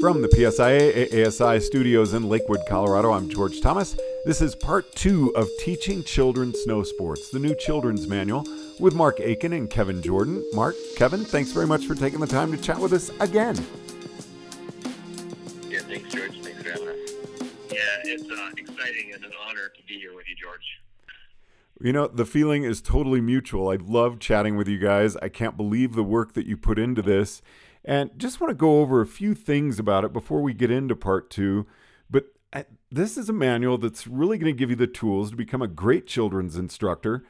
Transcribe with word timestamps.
From 0.00 0.22
the 0.22 0.28
PSIA 0.28 1.26
ASI 1.26 1.60
studios 1.60 2.14
in 2.14 2.26
Lakewood, 2.26 2.60
Colorado, 2.66 3.12
I'm 3.12 3.28
George 3.28 3.60
Thomas. 3.60 3.98
This 4.24 4.40
is 4.40 4.54
part 4.54 4.90
two 4.92 5.30
of 5.36 5.46
Teaching 5.58 6.02
Children 6.02 6.54
Snow 6.54 6.82
Sports, 6.82 7.28
the 7.28 7.38
new 7.38 7.54
children's 7.54 8.08
manual, 8.08 8.46
with 8.78 8.94
Mark 8.94 9.20
Aiken 9.20 9.52
and 9.52 9.68
Kevin 9.68 10.00
Jordan. 10.00 10.42
Mark, 10.54 10.74
Kevin, 10.96 11.22
thanks 11.22 11.52
very 11.52 11.66
much 11.66 11.84
for 11.84 11.94
taking 11.94 12.18
the 12.18 12.26
time 12.26 12.50
to 12.50 12.56
chat 12.56 12.78
with 12.78 12.94
us 12.94 13.10
again. 13.20 13.56
Yeah, 15.68 15.80
thanks, 15.80 16.10
George. 16.14 16.40
Thanks 16.40 16.62
for 16.62 16.70
having 16.70 16.88
us. 16.88 17.12
Yeah, 17.70 17.80
it's 18.04 18.30
uh, 18.30 18.50
exciting 18.56 19.12
and 19.12 19.22
an 19.22 19.32
honor 19.46 19.68
to 19.68 19.82
be 19.86 19.98
here 19.98 20.16
with 20.16 20.26
you, 20.30 20.34
George. 20.34 20.80
You 21.78 21.92
know, 21.92 22.06
the 22.06 22.24
feeling 22.24 22.64
is 22.64 22.80
totally 22.80 23.20
mutual. 23.20 23.68
I 23.68 23.76
love 23.76 24.18
chatting 24.18 24.56
with 24.56 24.66
you 24.66 24.78
guys. 24.78 25.16
I 25.16 25.28
can't 25.28 25.58
believe 25.58 25.92
the 25.92 26.02
work 26.02 26.32
that 26.32 26.46
you 26.46 26.56
put 26.56 26.78
into 26.78 27.02
this. 27.02 27.42
And 27.84 28.10
just 28.16 28.40
want 28.40 28.50
to 28.50 28.54
go 28.54 28.80
over 28.80 29.00
a 29.00 29.06
few 29.06 29.34
things 29.34 29.78
about 29.78 30.04
it 30.04 30.12
before 30.12 30.42
we 30.42 30.52
get 30.52 30.70
into 30.70 30.94
part 30.94 31.30
two. 31.30 31.66
But 32.10 32.26
uh, 32.52 32.64
this 32.90 33.16
is 33.16 33.28
a 33.28 33.32
manual 33.32 33.78
that's 33.78 34.06
really 34.06 34.38
going 34.38 34.52
to 34.52 34.58
give 34.58 34.70
you 34.70 34.76
the 34.76 34.86
tools 34.86 35.30
to 35.30 35.36
become 35.36 35.62
a 35.62 35.68
great 35.68 36.06
children's 36.06 36.56
instructor. 36.56 37.24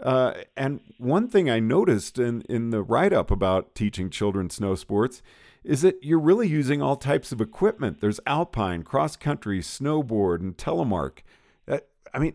Uh, 0.00 0.34
and 0.56 0.80
one 0.98 1.28
thing 1.28 1.48
I 1.48 1.58
noticed 1.58 2.18
in, 2.18 2.42
in 2.42 2.70
the 2.70 2.82
write 2.82 3.12
up 3.12 3.30
about 3.30 3.74
teaching 3.74 4.10
children 4.10 4.50
snow 4.50 4.74
sports 4.74 5.22
is 5.64 5.82
that 5.82 5.96
you're 6.02 6.20
really 6.20 6.46
using 6.46 6.80
all 6.80 6.96
types 6.96 7.32
of 7.32 7.40
equipment. 7.40 8.00
There's 8.00 8.20
alpine, 8.26 8.82
cross 8.82 9.16
country, 9.16 9.60
snowboard, 9.60 10.40
and 10.40 10.56
telemark. 10.56 11.20
Uh, 11.66 11.78
I 12.14 12.18
mean, 12.18 12.34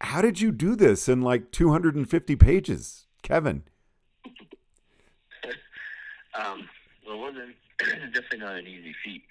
how 0.00 0.20
did 0.20 0.40
you 0.40 0.50
do 0.50 0.74
this 0.74 1.08
in 1.08 1.20
like 1.22 1.52
250 1.52 2.34
pages, 2.36 3.06
Kevin? 3.22 3.62
um, 6.34 6.68
well, 7.06 7.16
it 7.16 7.20
wasn't 7.20 7.54
definitely 8.14 8.38
not 8.38 8.56
an 8.56 8.66
easy 8.66 8.94
feat. 9.04 9.22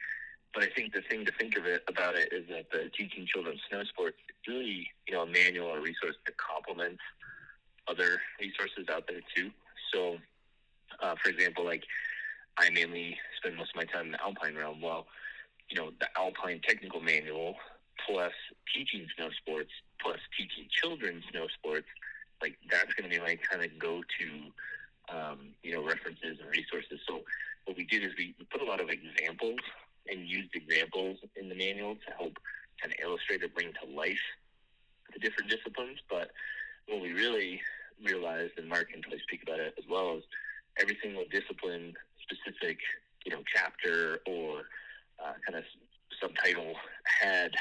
But 0.53 0.63
I 0.63 0.67
think 0.67 0.93
the 0.93 1.01
thing 1.09 1.25
to 1.25 1.33
think 1.37 1.57
of 1.57 1.65
it 1.65 1.83
about 1.89 2.15
it 2.15 2.31
is 2.31 2.47
that 2.47 2.71
the 2.71 2.89
teaching 2.97 3.27
children 3.27 3.59
snow 3.69 3.83
sports 3.83 4.15
is 4.29 4.35
really, 4.47 4.87
you 5.05 5.13
know, 5.13 5.23
a 5.23 5.27
manual 5.27 5.67
or 5.67 5.81
resource 5.81 6.15
that 6.25 6.37
complements 6.37 7.01
other 7.89 8.21
resources 8.39 8.87
out 8.89 9.03
there 9.07 9.19
too. 9.35 9.51
So, 9.93 10.17
uh, 11.01 11.15
for 11.21 11.29
example, 11.29 11.65
like 11.65 11.83
I 12.57 12.69
mainly 12.69 13.17
spend 13.37 13.57
most 13.57 13.71
of 13.71 13.75
my 13.75 13.83
time 13.83 14.07
in 14.07 14.11
the 14.13 14.21
alpine 14.21 14.55
realm. 14.55 14.81
Well, 14.81 15.07
you 15.69 15.75
know, 15.75 15.91
the 15.99 16.07
alpine 16.17 16.61
technical 16.65 17.01
manual 17.01 17.55
plus 18.07 18.33
teaching 18.73 19.07
snow 19.17 19.29
sports 19.41 19.71
plus 20.01 20.19
teaching 20.37 20.67
children 20.69 21.21
snow 21.31 21.47
sports, 21.57 21.87
like 22.41 22.57
that's 22.71 22.93
going 22.93 23.09
to 23.09 23.13
be 23.13 23.21
my 23.21 23.37
kind 23.49 23.63
of 23.63 23.77
go-to, 23.77 24.29
um, 25.13 25.49
you 25.63 25.73
know, 25.73 25.83
references 25.83 26.37
and 26.39 26.49
resources. 26.49 26.99
So 27.07 27.21
what 27.65 27.77
we 27.77 27.85
did 27.85 28.03
is 28.03 28.11
we 28.17 28.35
put 28.51 28.61
a 28.61 28.65
lot 28.65 28.81
of 28.81 28.89
examples 28.89 29.59
and 30.07 30.27
used 30.27 30.55
examples 30.55 31.17
in 31.35 31.49
the 31.49 31.55
manual 31.55 31.95
to 31.95 32.11
help 32.17 32.37
kind 32.81 32.93
of 32.93 32.99
illustrate 33.03 33.43
or 33.43 33.49
bring 33.49 33.71
to 33.73 33.95
life 33.95 34.21
the 35.13 35.19
different 35.19 35.49
disciplines. 35.49 35.99
But 36.09 36.31
what 36.87 37.01
we 37.01 37.13
really 37.13 37.61
realized, 38.03 38.53
and 38.57 38.69
Mark 38.69 38.91
can 38.91 39.01
probably 39.01 39.21
speak 39.27 39.43
about 39.43 39.59
it 39.59 39.73
as 39.77 39.85
well, 39.89 40.17
is 40.17 40.23
every 40.79 40.97
single 41.01 41.23
discipline 41.31 41.93
specific, 42.21 42.77
you 43.25 43.31
know, 43.31 43.41
chapter 43.53 44.19
or 44.27 44.63
uh, 45.23 45.33
kind 45.45 45.57
of 45.57 45.63
subtitle 46.21 46.73
had 47.03 47.51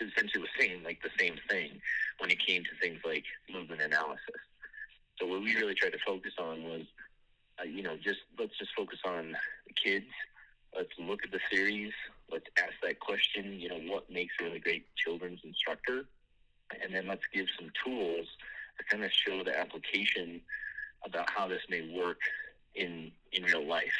essentially 0.00 0.40
was 0.40 0.50
saying 0.58 0.82
like 0.84 1.00
the 1.02 1.10
same 1.18 1.36
thing 1.48 1.80
when 2.18 2.30
it 2.30 2.38
came 2.44 2.62
to 2.64 2.70
things 2.80 3.00
like 3.04 3.24
movement 3.50 3.80
analysis. 3.80 4.40
So 5.18 5.26
what 5.26 5.40
we 5.40 5.54
really 5.54 5.74
tried 5.74 5.92
to 5.92 5.98
focus 6.04 6.32
on 6.38 6.64
was 6.64 6.82
uh, 7.60 7.64
you 7.64 7.82
know, 7.82 7.96
just 7.96 8.20
let's 8.38 8.56
just 8.58 8.72
focus 8.76 8.98
on 9.04 9.36
kids. 9.82 10.06
Let's 10.74 10.92
look 10.98 11.24
at 11.24 11.30
the 11.30 11.40
series. 11.50 11.92
Let's 12.30 12.46
ask 12.58 12.72
that 12.82 13.00
question. 13.00 13.58
You 13.58 13.68
know, 13.68 13.92
what 13.92 14.10
makes 14.10 14.34
a 14.40 14.44
really 14.44 14.58
great 14.58 14.86
children's 14.96 15.40
instructor, 15.44 16.04
and 16.82 16.94
then 16.94 17.06
let's 17.06 17.22
give 17.32 17.46
some 17.58 17.70
tools 17.84 18.26
to 18.78 18.84
kind 18.84 19.04
of 19.04 19.10
show 19.12 19.42
the 19.42 19.58
application 19.58 20.40
about 21.04 21.30
how 21.30 21.48
this 21.48 21.62
may 21.68 21.94
work 21.96 22.18
in 22.74 23.10
in 23.32 23.44
real 23.44 23.66
life. 23.66 23.98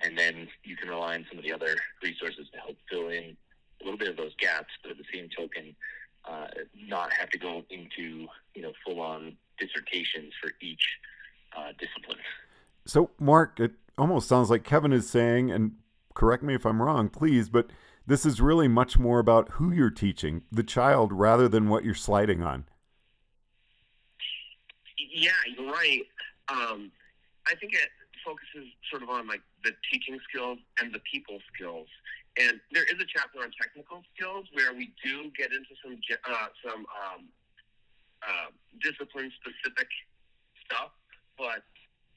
And 0.00 0.16
then 0.16 0.48
you 0.62 0.76
can 0.76 0.88
rely 0.88 1.14
on 1.14 1.26
some 1.28 1.38
of 1.38 1.44
the 1.44 1.52
other 1.52 1.74
resources 2.02 2.46
to 2.52 2.58
help 2.58 2.76
fill 2.88 3.08
in 3.08 3.36
a 3.80 3.84
little 3.84 3.98
bit 3.98 4.08
of 4.08 4.16
those 4.16 4.32
gaps, 4.38 4.72
but 4.82 4.92
at 4.92 4.96
the 4.96 5.04
same 5.12 5.28
token, 5.36 5.74
uh, 6.24 6.46
not 6.86 7.12
have 7.12 7.30
to 7.30 7.38
go 7.38 7.64
into 7.70 8.28
you 8.54 8.62
know 8.62 8.72
full 8.84 9.00
on 9.00 9.36
dissertations 9.58 10.32
for 10.40 10.52
each 10.60 10.98
uh, 11.56 11.72
discipline. 11.78 12.18
So, 12.88 13.10
Mark, 13.20 13.60
it 13.60 13.72
almost 13.98 14.28
sounds 14.28 14.48
like 14.48 14.64
Kevin 14.64 14.94
is 14.94 15.10
saying, 15.10 15.50
and 15.50 15.72
correct 16.14 16.42
me 16.42 16.54
if 16.54 16.64
I'm 16.64 16.80
wrong, 16.80 17.10
please, 17.10 17.50
but 17.50 17.70
this 18.06 18.24
is 18.24 18.40
really 18.40 18.66
much 18.66 18.98
more 18.98 19.18
about 19.18 19.50
who 19.52 19.70
you're 19.70 19.90
teaching, 19.90 20.40
the 20.50 20.62
child, 20.62 21.12
rather 21.12 21.50
than 21.50 21.68
what 21.68 21.84
you're 21.84 21.94
sliding 21.94 22.42
on. 22.42 22.64
Yeah, 25.12 25.36
you're 25.54 25.70
right. 25.70 26.00
Um, 26.48 26.90
I 27.46 27.54
think 27.56 27.74
it 27.74 27.90
focuses 28.24 28.72
sort 28.90 29.02
of 29.02 29.10
on 29.10 29.28
like 29.28 29.42
the 29.64 29.72
teaching 29.92 30.18
skills 30.26 30.58
and 30.80 30.90
the 30.90 31.00
people 31.00 31.40
skills. 31.54 31.88
And 32.40 32.58
there 32.72 32.84
is 32.84 32.94
a 32.94 33.06
chapter 33.06 33.40
on 33.40 33.50
technical 33.60 34.02
skills 34.16 34.46
where 34.54 34.72
we 34.72 34.94
do 35.04 35.30
get 35.36 35.52
into 35.52 35.76
some 35.84 36.00
uh, 36.24 36.46
some 36.64 36.86
um, 36.88 37.28
uh, 38.22 38.48
discipline 38.82 39.30
specific 39.36 39.88
stuff, 40.64 40.92
but 41.36 41.64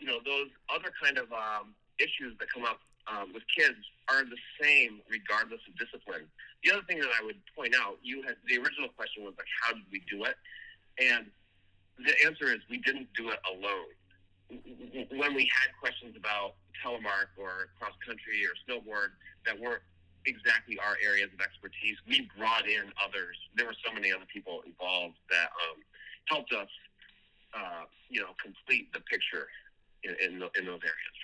you 0.01 0.07
know, 0.09 0.17
those 0.25 0.49
other 0.73 0.89
kind 0.97 1.21
of 1.21 1.31
um, 1.31 1.77
issues 2.01 2.33
that 2.41 2.49
come 2.49 2.65
up 2.65 2.81
um, 3.05 3.29
with 3.33 3.45
kids 3.53 3.77
are 4.09 4.25
the 4.25 4.41
same 4.57 4.99
regardless 5.07 5.61
of 5.69 5.77
discipline. 5.77 6.25
The 6.65 6.73
other 6.73 6.81
thing 6.89 6.99
that 6.99 7.13
I 7.13 7.23
would 7.23 7.37
point 7.55 7.77
out, 7.77 8.01
you 8.01 8.25
had 8.25 8.35
the 8.49 8.57
original 8.57 8.89
question 8.97 9.23
was 9.23 9.37
like, 9.37 9.47
how 9.61 9.77
did 9.77 9.85
we 9.93 10.01
do 10.09 10.25
it? 10.25 10.35
And 10.97 11.29
the 12.01 12.13
answer 12.25 12.49
is 12.49 12.65
we 12.69 12.81
didn't 12.81 13.13
do 13.13 13.29
it 13.29 13.37
alone. 13.45 13.93
When 15.13 15.37
we 15.37 15.45
had 15.53 15.69
questions 15.79 16.17
about 16.17 16.57
telemark 16.81 17.37
or 17.37 17.69
cross 17.77 17.93
country 18.01 18.41
or 18.41 18.57
snowboard 18.65 19.13
that 19.45 19.53
weren't 19.57 19.85
exactly 20.25 20.77
our 20.81 20.97
areas 21.01 21.29
of 21.33 21.39
expertise, 21.41 21.97
we 22.09 22.27
brought 22.37 22.65
in 22.65 22.89
others. 22.97 23.37
There 23.55 23.65
were 23.65 23.77
so 23.85 23.93
many 23.93 24.11
other 24.11 24.27
people 24.33 24.61
involved 24.65 25.17
that 25.29 25.49
um, 25.69 25.77
helped 26.25 26.53
us, 26.53 26.69
uh, 27.53 27.85
you 28.09 28.21
know, 28.21 28.33
complete 28.41 28.91
the 28.93 28.99
picture 29.01 29.47
in, 30.03 30.15
in, 30.25 30.33
in 30.33 30.65
those 30.65 30.81
areas. 30.83 31.17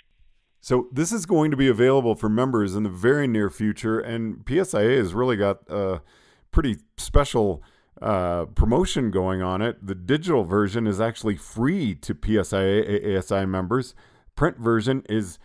So 0.59 0.87
this 0.91 1.11
is 1.11 1.25
going 1.25 1.51
to 1.51 1.57
be 1.57 1.67
available 1.67 2.15
for 2.15 2.29
members 2.29 2.75
in 2.75 2.83
the 2.83 2.89
very 2.89 3.27
near 3.27 3.49
future, 3.49 3.99
and 3.99 4.45
PSIA 4.45 4.97
has 4.97 5.13
really 5.13 5.37
got 5.37 5.59
a 5.69 6.01
pretty 6.51 6.77
special 6.97 7.63
uh, 8.01 8.45
promotion 8.45 9.09
going 9.11 9.41
on 9.41 9.61
it. 9.61 9.85
The 9.85 9.95
digital 9.95 10.43
version 10.43 10.85
is 10.85 10.99
actually 10.99 11.35
free 11.35 11.95
to 11.95 12.13
PSIA 12.13 13.17
ASI 13.17 13.45
members. 13.45 13.95
Print 14.35 14.57
version 14.59 15.03
is 15.09 15.39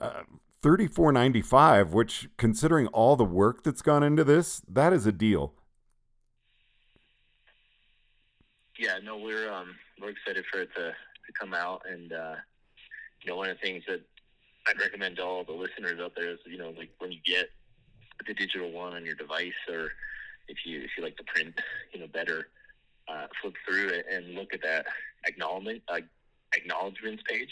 uh, 0.00 0.22
thirty 0.62 0.86
four 0.86 1.12
ninety 1.12 1.42
five, 1.42 1.92
which, 1.92 2.28
considering 2.36 2.86
all 2.88 3.16
the 3.16 3.24
work 3.24 3.64
that's 3.64 3.82
gone 3.82 4.02
into 4.02 4.24
this, 4.24 4.62
that 4.68 4.92
is 4.92 5.06
a 5.06 5.12
deal. 5.12 5.54
Yeah, 8.78 8.98
no, 9.02 9.18
we're 9.18 9.52
um, 9.52 9.74
we're 10.00 10.10
excited 10.10 10.44
for 10.52 10.60
it 10.60 10.70
to, 10.76 10.90
to 10.90 11.32
come 11.38 11.52
out, 11.52 11.82
and 11.90 12.12
uh, 12.12 12.34
you 13.28 13.34
know, 13.34 13.38
one 13.40 13.50
of 13.50 13.58
the 13.60 13.66
things 13.66 13.84
that 13.86 14.00
I'd 14.66 14.80
recommend 14.80 15.16
to 15.16 15.22
all 15.22 15.44
the 15.44 15.52
listeners 15.52 16.00
out 16.00 16.12
there 16.16 16.30
is, 16.30 16.38
you 16.46 16.56
know, 16.56 16.72
like 16.78 16.88
when 16.98 17.12
you 17.12 17.18
get 17.26 17.50
the 18.26 18.32
digital 18.32 18.72
one 18.72 18.94
on 18.94 19.04
your 19.04 19.16
device, 19.16 19.52
or 19.68 19.92
if 20.48 20.64
you 20.64 20.80
if 20.80 20.92
you 20.96 21.04
like 21.04 21.18
to 21.18 21.24
print, 21.24 21.54
you 21.92 22.00
know, 22.00 22.06
better, 22.06 22.48
uh, 23.06 23.26
flip 23.42 23.52
through 23.68 23.88
it 23.88 24.06
and 24.10 24.34
look 24.34 24.54
at 24.54 24.62
that 24.62 24.86
acknowledgement 25.26 25.82
uh, 25.88 25.98
acknowledgments 26.54 27.22
page, 27.28 27.50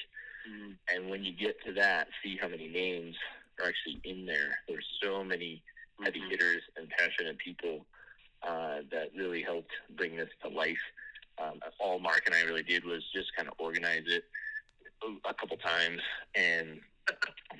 mm-hmm. 0.48 0.72
and 0.88 1.10
when 1.10 1.22
you 1.24 1.32
get 1.34 1.62
to 1.66 1.74
that, 1.74 2.08
see 2.24 2.38
how 2.40 2.48
many 2.48 2.68
names 2.68 3.14
are 3.60 3.68
actually 3.68 4.00
in 4.04 4.24
there. 4.24 4.56
There's 4.66 4.86
so 5.02 5.22
many 5.22 5.62
heavy 6.02 6.20
mm-hmm. 6.20 6.30
hitters 6.30 6.62
and 6.78 6.88
passionate 6.88 7.36
people 7.36 7.84
uh, 8.48 8.78
that 8.90 9.10
really 9.14 9.42
helped 9.42 9.72
bring 9.94 10.16
this 10.16 10.30
to 10.42 10.48
life. 10.48 10.78
Um, 11.36 11.60
all 11.78 11.98
Mark 11.98 12.22
and 12.24 12.34
I 12.34 12.44
really 12.44 12.62
did 12.62 12.86
was 12.86 13.02
just 13.14 13.36
kind 13.36 13.46
of 13.46 13.52
organize 13.58 14.04
it 14.06 14.24
a 15.28 15.34
couple 15.34 15.56
times 15.56 16.00
and 16.34 16.80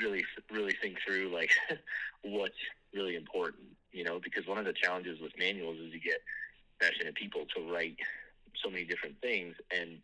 really 0.00 0.24
really 0.50 0.74
think 0.82 0.96
through 1.06 1.32
like 1.32 1.50
what's 2.22 2.54
really 2.94 3.14
important 3.14 3.62
you 3.92 4.02
know 4.04 4.18
because 4.18 4.46
one 4.46 4.58
of 4.58 4.64
the 4.64 4.72
challenges 4.72 5.20
with 5.20 5.32
manuals 5.38 5.78
is 5.78 5.92
you 5.92 6.00
get 6.00 6.20
passionate 6.80 7.14
people 7.14 7.46
to 7.54 7.72
write 7.72 7.96
so 8.62 8.70
many 8.70 8.84
different 8.84 9.14
things 9.20 9.54
and 9.70 9.98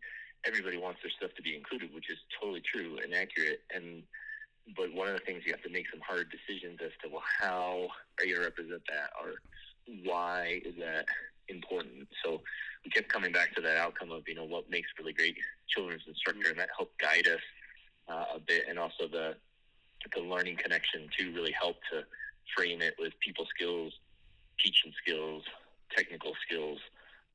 everybody 0.45 0.77
wants 0.77 0.99
their 1.01 1.11
stuff 1.11 1.35
to 1.35 1.41
be 1.41 1.55
included 1.55 1.93
which 1.93 2.09
is 2.09 2.17
totally 2.39 2.61
true 2.61 2.97
and 3.03 3.13
accurate. 3.13 3.61
And 3.73 4.03
but 4.77 4.93
one 4.93 5.07
of 5.07 5.13
the 5.13 5.19
things 5.19 5.43
you 5.45 5.51
have 5.51 5.63
to 5.63 5.69
make 5.69 5.89
some 5.89 5.99
hard 5.99 6.31
decisions 6.31 6.79
as 6.83 6.91
to 7.03 7.09
well 7.09 7.23
how 7.39 7.87
are 8.17 8.25
you 8.25 8.35
going 8.35 8.47
to 8.47 8.49
represent 8.49 8.81
that 8.87 9.11
or 9.21 9.35
why 10.03 10.61
is 10.63 10.75
that 10.79 11.05
important 11.49 12.07
so 12.23 12.41
we 12.83 12.91
kept 12.91 13.11
coming 13.11 13.31
back 13.31 13.53
to 13.55 13.61
that 13.61 13.77
outcome 13.77 14.11
of 14.11 14.23
you 14.27 14.35
know 14.35 14.45
what 14.45 14.69
makes 14.69 14.89
really 14.99 15.13
great 15.13 15.37
children's 15.67 16.03
instructor, 16.07 16.49
and 16.49 16.59
that 16.59 16.69
helped 16.75 16.99
guide 16.99 17.27
us 17.27 17.41
uh, 18.09 18.35
a 18.35 18.39
bit, 18.39 18.65
and 18.69 18.77
also 18.77 19.07
the 19.07 19.35
the 20.15 20.21
learning 20.21 20.57
connection 20.57 21.07
too 21.17 21.31
really 21.33 21.53
helped 21.53 21.79
to 21.91 22.03
frame 22.55 22.81
it 22.81 22.95
with 22.99 23.13
people 23.19 23.45
skills, 23.55 23.93
teaching 24.59 24.91
skills, 25.01 25.43
technical 25.95 26.33
skills, 26.45 26.79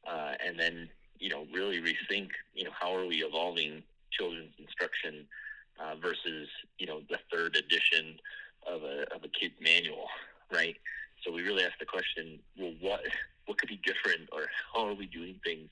uh, 0.06 0.34
and 0.44 0.58
then 0.58 0.88
you 1.18 1.30
know 1.30 1.46
really 1.52 1.80
rethink 1.80 2.28
you 2.54 2.64
know 2.64 2.70
how 2.78 2.94
are 2.94 3.06
we 3.06 3.24
evolving 3.24 3.82
children's 4.10 4.52
instruction 4.58 5.26
uh, 5.80 5.94
versus 6.00 6.48
you 6.78 6.86
know 6.86 7.00
the 7.08 7.18
third 7.32 7.56
edition 7.56 8.18
of 8.66 8.82
a 8.82 9.02
of 9.14 9.24
a 9.24 9.28
kid's 9.28 9.54
manual, 9.62 10.08
right? 10.52 10.76
So 11.24 11.32
we 11.32 11.42
really 11.42 11.64
asked 11.64 11.80
the 11.80 11.86
question: 11.86 12.38
Well, 12.58 12.74
what 12.80 13.00
what 13.48 13.58
could 13.58 13.68
be 13.68 13.80
different, 13.84 14.28
or 14.32 14.46
how 14.72 14.86
are 14.86 14.94
we 14.94 15.06
doing 15.06 15.40
things 15.44 15.68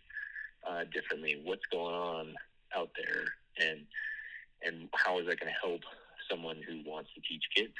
uh, 0.68 0.84
differently? 0.92 1.40
What's 1.44 1.66
going 1.70 1.94
on 1.94 2.34
out 2.74 2.90
there, 2.96 3.24
and 3.60 3.80
and 4.62 4.88
how 4.94 5.18
is 5.18 5.26
that 5.26 5.38
going 5.38 5.52
to 5.52 5.68
help 5.68 5.82
someone 6.30 6.56
who 6.66 6.82
wants 6.90 7.10
to 7.14 7.20
teach 7.20 7.44
kids? 7.54 7.74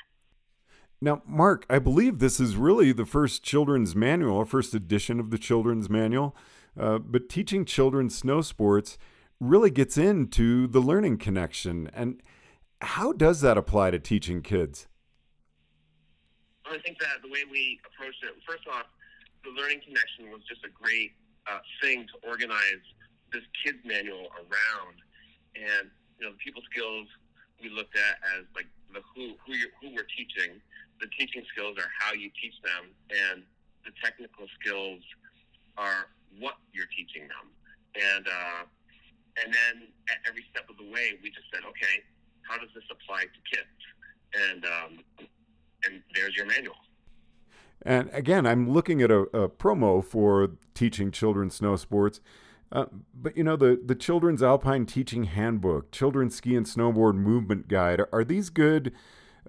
Now, 1.00 1.22
Mark, 1.26 1.66
I 1.68 1.78
believe 1.78 2.18
this 2.18 2.38
is 2.40 2.56
really 2.56 2.92
the 2.92 3.04
first 3.04 3.42
children's 3.42 3.94
manual, 3.94 4.44
first 4.44 4.74
edition 4.74 5.18
of 5.18 5.30
the 5.30 5.38
children's 5.38 5.90
manual. 5.90 6.36
Uh, 6.78 6.98
but 6.98 7.28
teaching 7.28 7.64
children 7.64 8.10
snow 8.10 8.42
sports 8.42 8.98
really 9.40 9.70
gets 9.70 9.96
into 9.96 10.66
the 10.66 10.80
learning 10.80 11.18
connection. 11.18 11.90
And 11.92 12.22
how 12.80 13.12
does 13.12 13.40
that 13.40 13.58
apply 13.58 13.90
to 13.90 13.98
teaching 13.98 14.42
kids? 14.42 14.86
Well, 16.64 16.74
I 16.74 16.78
think 16.80 16.98
that 16.98 17.22
the 17.22 17.30
way 17.30 17.44
we 17.50 17.80
approached 17.86 18.22
it, 18.22 18.34
first 18.46 18.66
off, 18.68 18.86
the 19.46 19.54
learning 19.54 19.80
connection 19.86 20.34
was 20.34 20.42
just 20.50 20.66
a 20.66 20.72
great 20.74 21.14
uh, 21.46 21.62
thing 21.78 22.06
to 22.10 22.16
organize 22.26 22.82
this 23.30 23.46
kids 23.62 23.78
manual 23.86 24.26
around. 24.42 24.96
And, 25.54 25.88
you 26.18 26.26
know, 26.26 26.34
the 26.34 26.42
people 26.42 26.62
skills 26.66 27.06
we 27.62 27.70
looked 27.70 27.96
at 27.96 28.20
as 28.36 28.44
like 28.58 28.68
the 28.92 29.00
who, 29.14 29.38
who, 29.46 29.54
you 29.54 29.70
who 29.80 29.94
we're 29.94 30.10
teaching 30.12 30.60
the 31.00 31.08
teaching 31.18 31.44
skills 31.52 31.76
are 31.78 31.90
how 31.98 32.12
you 32.12 32.30
teach 32.40 32.54
them, 32.64 32.92
and 33.10 33.42
the 33.84 33.92
technical 34.02 34.46
skills 34.60 35.02
are 35.76 36.08
what 36.38 36.56
you're 36.72 36.90
teaching 36.96 37.28
them. 37.28 37.46
And 37.96 38.24
uh, 38.26 38.62
and 39.42 39.52
then 39.52 39.88
at 40.08 40.18
every 40.28 40.44
step 40.50 40.68
of 40.68 40.76
the 40.76 40.88
way, 40.88 41.20
we 41.22 41.28
just 41.28 41.48
said, 41.52 41.64
okay, 41.68 42.00
how 42.42 42.56
does 42.56 42.72
this 42.74 42.84
apply 42.88 43.28
to 43.28 43.40
kids? 43.44 43.80
And 44.32 44.64
um, 44.64 44.92
and 45.84 46.02
there's 46.14 46.34
your 46.36 46.46
manual. 46.46 46.80
And 47.82 48.10
again, 48.12 48.46
I'm 48.46 48.70
looking 48.70 49.02
at 49.02 49.10
a, 49.10 49.20
a 49.36 49.48
promo 49.48 50.04
for 50.04 50.50
teaching 50.74 51.10
children 51.10 51.50
snow 51.50 51.76
sports. 51.76 52.20
Uh, 52.72 52.86
but 53.14 53.36
you 53.36 53.44
know 53.44 53.54
the 53.54 53.80
the 53.84 53.94
children's 53.94 54.42
alpine 54.42 54.86
teaching 54.86 55.24
handbook, 55.24 55.92
children's 55.92 56.34
ski 56.34 56.56
and 56.56 56.66
snowboard 56.66 57.14
movement 57.14 57.68
guide. 57.68 58.02
Are, 58.12 58.24
these 58.24 58.50
good 58.50 58.92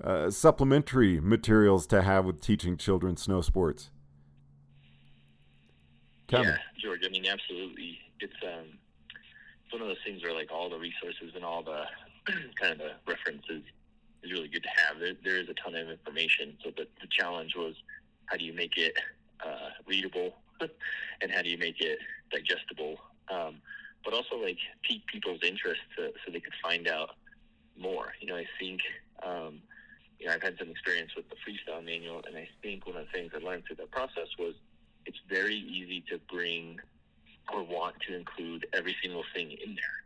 uh, 0.04 0.30
supplementary 0.30 1.20
materials 1.20 1.88
to 1.88 2.04
have 2.04 2.26
with 2.26 2.42
teaching 2.42 2.78
children 2.78 3.18
snow 3.18 3.42
sports? 3.42 3.90
Yeah, 6.30 6.58
George. 6.80 7.02
I 7.04 7.10
mean, 7.10 7.26
absolutely. 7.26 7.98
It's 8.20 8.36
um, 8.44 8.78
it's 9.64 9.74
one 9.74 9.82
of 9.82 9.88
those 9.88 9.98
things 10.06 10.22
where 10.22 10.34
like 10.34 10.52
all 10.52 10.70
the 10.70 10.78
resources 10.78 11.32
and 11.34 11.44
all 11.44 11.64
the 11.64 11.86
kind 12.62 12.74
of 12.74 12.78
the 12.78 12.92
references 13.08 13.64
is 14.22 14.32
really 14.32 14.48
good 14.48 14.64
to 14.64 14.70
have. 14.76 15.00
There, 15.00 15.14
there 15.24 15.40
is 15.40 15.50
a 15.50 15.54
ton 15.56 15.76
of 15.76 15.90
information. 15.90 16.56
So 16.64 16.72
the, 16.76 16.88
the 17.02 17.08
challenge 17.10 17.56
was 17.56 17.76
how 18.28 18.38
do 18.38 18.46
you 18.46 18.54
make 18.54 18.78
it 18.78 18.94
uh, 19.46 19.70
readable? 19.88 20.34
And 21.20 21.32
how 21.32 21.42
do 21.42 21.50
you 21.50 21.58
make 21.58 21.82
it 21.82 21.98
digestible, 22.32 22.98
um, 23.32 23.56
but 24.06 24.14
also 24.14 24.36
like 24.36 24.60
pique 24.84 25.06
people's 25.08 25.40
interest 25.42 25.82
to, 25.96 26.12
so 26.24 26.32
they 26.32 26.40
could 26.40 26.54
find 26.62 26.88
out 26.88 27.16
more. 27.76 28.14
You 28.20 28.28
know, 28.28 28.36
I 28.36 28.46
think 28.60 28.82
um, 29.26 29.62
you 30.20 30.28
know, 30.28 30.34
I've 30.34 30.42
had 30.42 30.58
some 30.60 30.70
experience 30.70 31.16
with 31.16 31.26
the 31.30 31.36
freestyle 31.36 31.84
manual, 31.84 32.22
and 32.28 32.38
I 32.38 32.48
think 32.62 32.86
one 32.86 32.98
of 32.98 33.06
the 33.06 33.12
things 33.12 33.32
I 33.36 33.40
learned 33.44 33.66
through 33.66 33.78
that 33.78 33.92
process 33.92 34.28
was 34.38 34.54
it's 35.06 35.20
very 35.30 35.56
easy 35.56 36.04
to 36.10 36.20
bring 36.32 36.80
or 37.54 37.64
want 37.64 37.96
to 38.08 38.16
include 38.16 38.68
every 38.74 38.96
single 39.02 39.24
thing 39.34 39.52
in 39.52 39.76
there 39.76 39.98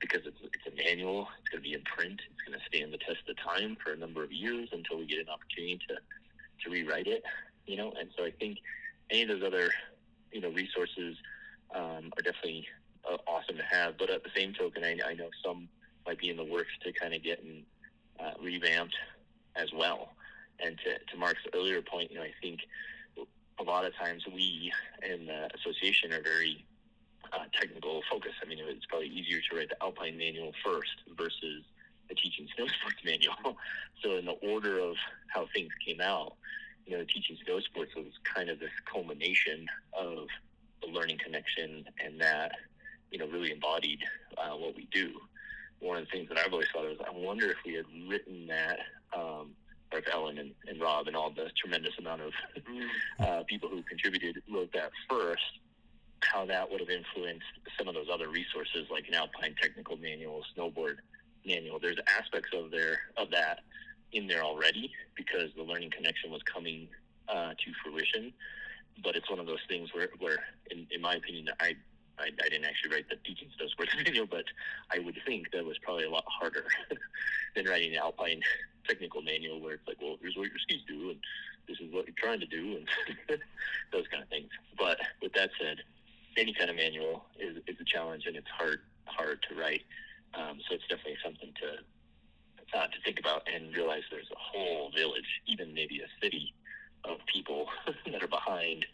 because 0.00 0.22
it's, 0.26 0.38
it's 0.42 0.66
a 0.66 0.76
manual, 0.76 1.28
it's 1.40 1.48
going 1.48 1.62
to 1.62 1.68
be 1.68 1.74
in 1.74 1.82
print, 1.82 2.20
it's 2.30 2.42
going 2.46 2.58
to 2.58 2.64
stand 2.66 2.92
the 2.92 2.98
test 2.98 3.28
of 3.28 3.36
time 3.36 3.76
for 3.82 3.92
a 3.92 3.96
number 3.96 4.22
of 4.22 4.32
years 4.32 4.68
until 4.72 4.98
we 4.98 5.06
get 5.06 5.18
an 5.18 5.28
opportunity 5.28 5.80
to, 5.88 5.96
to 6.62 6.70
rewrite 6.70 7.06
it, 7.06 7.22
you 7.66 7.76
know, 7.76 7.92
and 7.98 8.10
so 8.16 8.24
I 8.24 8.30
think 8.30 8.58
any 9.10 9.22
of 9.22 9.28
those 9.28 9.42
other, 9.42 9.70
you 10.32 10.40
know, 10.40 10.50
resources 10.50 11.16
um, 11.74 12.12
are 12.16 12.22
definitely 12.22 12.66
uh, 13.10 13.16
awesome 13.26 13.56
to 13.56 13.64
have, 13.64 13.98
but 13.98 14.10
at 14.10 14.22
the 14.22 14.30
same 14.36 14.52
token, 14.54 14.84
I, 14.84 14.98
I 15.06 15.14
know 15.14 15.28
some 15.44 15.68
might 16.06 16.18
be 16.18 16.30
in 16.30 16.36
the 16.36 16.44
works 16.44 16.70
to 16.84 16.92
kind 16.92 17.14
of 17.14 17.22
get 17.22 17.44
uh, 18.20 18.32
revamped 18.42 18.94
as 19.56 19.72
well. 19.72 20.10
And 20.64 20.78
to, 20.78 20.98
to 21.12 21.18
Mark's 21.18 21.40
earlier 21.54 21.82
point, 21.82 22.10
you 22.10 22.18
know, 22.18 22.22
I 22.22 22.32
think 22.40 22.60
a 23.58 23.62
lot 23.62 23.84
of 23.84 23.94
times 23.96 24.24
we 24.32 24.72
in 25.08 25.26
the 25.26 25.48
association 25.54 26.12
are 26.12 26.22
very 26.22 26.64
uh, 27.32 27.44
technical 27.58 28.02
focused. 28.10 28.36
I 28.42 28.48
mean, 28.48 28.58
it's 28.60 28.86
probably 28.86 29.08
easier 29.08 29.40
to 29.50 29.56
write 29.56 29.68
the 29.70 29.82
Alpine 29.82 30.16
manual 30.16 30.52
first 30.64 31.02
versus 31.16 31.64
the 32.08 32.14
teaching 32.14 32.46
snow 32.54 32.66
sports 32.66 32.98
manual. 33.04 33.56
so 34.02 34.16
in 34.16 34.24
the 34.24 34.36
order 34.52 34.78
of 34.78 34.96
how 35.28 35.46
things 35.54 35.70
came 35.84 36.00
out, 36.00 36.34
you 36.86 36.92
know, 36.92 37.00
the 37.00 37.06
teaching 37.06 37.36
snow 37.44 37.60
sports 37.60 37.92
was 37.96 38.06
kind 38.22 38.48
of 38.48 38.60
this 38.60 38.70
culmination 38.90 39.66
of 39.92 40.28
the 40.82 40.88
learning 40.88 41.18
connection 41.22 41.84
and 42.04 42.20
that, 42.20 42.52
you 43.10 43.18
know, 43.18 43.26
really 43.26 43.50
embodied 43.50 43.98
uh, 44.38 44.56
what 44.56 44.76
we 44.76 44.88
do. 44.92 45.12
One 45.80 45.98
of 45.98 46.04
the 46.06 46.10
things 46.10 46.28
that 46.28 46.38
I've 46.38 46.52
always 46.52 46.68
thought 46.72 46.86
is, 46.86 46.98
I 47.06 47.10
wonder 47.10 47.50
if 47.50 47.56
we 47.64 47.74
had 47.74 47.86
written 48.08 48.46
that 48.46 48.78
um, 49.14 49.50
or 49.92 49.98
if 49.98 50.04
Ellen 50.12 50.38
and, 50.38 50.52
and 50.66 50.80
Rob 50.80 51.06
and 51.06 51.16
all 51.16 51.30
the 51.30 51.50
tremendous 51.60 51.92
amount 51.98 52.22
of 52.22 52.32
mm. 52.58 52.88
uh, 53.20 53.42
people 53.44 53.68
who 53.68 53.82
contributed 53.82 54.42
wrote 54.52 54.72
that 54.72 54.90
first, 55.08 55.42
how 56.22 56.44
that 56.46 56.70
would 56.70 56.80
have 56.80 56.90
influenced 56.90 57.46
some 57.78 57.88
of 57.88 57.94
those 57.94 58.08
other 58.12 58.28
resources 58.28 58.86
like 58.90 59.06
an 59.08 59.14
Alpine 59.14 59.54
technical 59.60 59.96
manual, 59.96 60.42
snowboard 60.56 60.96
manual. 61.44 61.78
There's 61.78 61.98
aspects 62.06 62.50
of 62.54 62.70
there 62.70 62.98
of 63.16 63.30
that 63.30 63.60
in 64.16 64.26
there 64.26 64.42
already 64.42 64.90
because 65.14 65.50
the 65.56 65.62
learning 65.62 65.90
connection 65.90 66.30
was 66.30 66.42
coming 66.42 66.88
uh, 67.28 67.50
to 67.50 67.72
fruition. 67.84 68.32
But 69.04 69.14
it's 69.14 69.28
one 69.28 69.38
of 69.38 69.46
those 69.46 69.60
things 69.68 69.90
where, 69.92 70.08
where 70.18 70.38
in, 70.70 70.86
in 70.90 71.02
my 71.02 71.14
opinion, 71.14 71.48
I 71.60 71.76
I, 72.18 72.28
I 72.42 72.48
didn't 72.48 72.64
actually 72.64 72.94
write 72.94 73.08
the 73.10 73.16
teaching 73.16 73.48
snow 73.58 73.68
sports 73.68 73.92
manual, 74.04 74.26
but 74.26 74.44
I 74.90 75.00
would 75.00 75.18
think 75.26 75.50
that 75.52 75.64
was 75.64 75.76
probably 75.82 76.04
a 76.04 76.10
lot 76.10 76.24
harder 76.26 76.64
than 77.54 77.66
writing 77.66 77.92
the 77.92 77.98
Alpine 77.98 78.40
technical 78.88 79.20
manual 79.20 79.60
where 79.60 79.74
it's 79.74 79.86
like, 79.86 79.98
well, 80.00 80.16
here's 80.22 80.34
what 80.34 80.48
your 80.48 80.58
skis 80.58 80.80
do, 80.88 81.10
and 81.10 81.18
this 81.68 81.78
is 81.78 81.92
what 81.92 82.06
you're 82.06 82.16
trying 82.16 82.40
to 82.40 82.46
do, 82.46 82.78
and 82.78 82.88
those 83.92 84.06
kind 84.08 84.22
of 84.22 84.28
things. 84.30 84.48
But 84.78 84.98
with 85.20 85.34
that 85.34 85.50
said, 85.60 85.78
any 86.38 86.54
kind 86.54 86.70
of 86.70 86.76
manual 86.76 87.24
is, 87.38 87.58
is 87.66 87.76
a 87.80 87.84
challenge, 87.84 88.24
and 88.26 88.36
it's 88.36 88.48
hard 88.48 88.80
hard 89.04 89.44
to 89.48 89.54
write. 89.54 89.82
Um, 90.34 90.58
so 90.68 90.74
it's 90.74 90.86
definitely 90.88 91.18
something 91.22 91.52
to 91.60 91.84
uh, 92.74 92.86
to 92.86 92.98
think 93.04 93.20
about 93.20 93.46
and 93.52 93.74
realize 93.74 94.02
there's 94.10 94.30
a 94.30 94.38
whole 94.38 94.90
village, 94.96 95.42
even 95.46 95.72
maybe 95.74 96.00
a 96.00 96.24
city 96.24 96.54
of 97.04 97.18
people 97.32 97.66
that 98.10 98.22
are 98.22 98.28
behind 98.28 98.86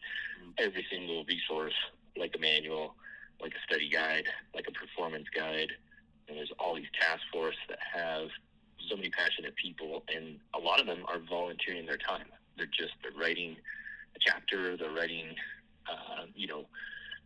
every 0.58 0.84
single 0.90 1.24
resource, 1.24 1.74
like 2.16 2.34
a 2.36 2.38
manual, 2.38 2.94
like 3.40 3.52
a 3.52 3.72
study 3.72 3.88
guide, 3.88 4.24
like 4.54 4.66
a 4.68 4.72
performance 4.72 5.26
guide. 5.34 5.68
And 6.28 6.36
there's 6.36 6.52
all 6.58 6.74
these 6.74 6.90
task 7.00 7.22
force 7.32 7.56
that 7.68 7.78
have 7.94 8.28
so 8.88 8.96
many 8.96 9.10
passionate 9.10 9.54
people, 9.56 10.04
and 10.14 10.38
a 10.54 10.58
lot 10.58 10.80
of 10.80 10.86
them 10.86 11.04
are 11.06 11.18
volunteering 11.18 11.86
their 11.86 11.96
time. 11.96 12.26
They're 12.56 12.66
just 12.66 12.92
they're 13.02 13.12
writing 13.18 13.56
a 14.14 14.18
chapter, 14.20 14.76
they're 14.76 14.92
writing, 14.92 15.34
uh, 15.90 16.26
you 16.34 16.46
know, 16.46 16.66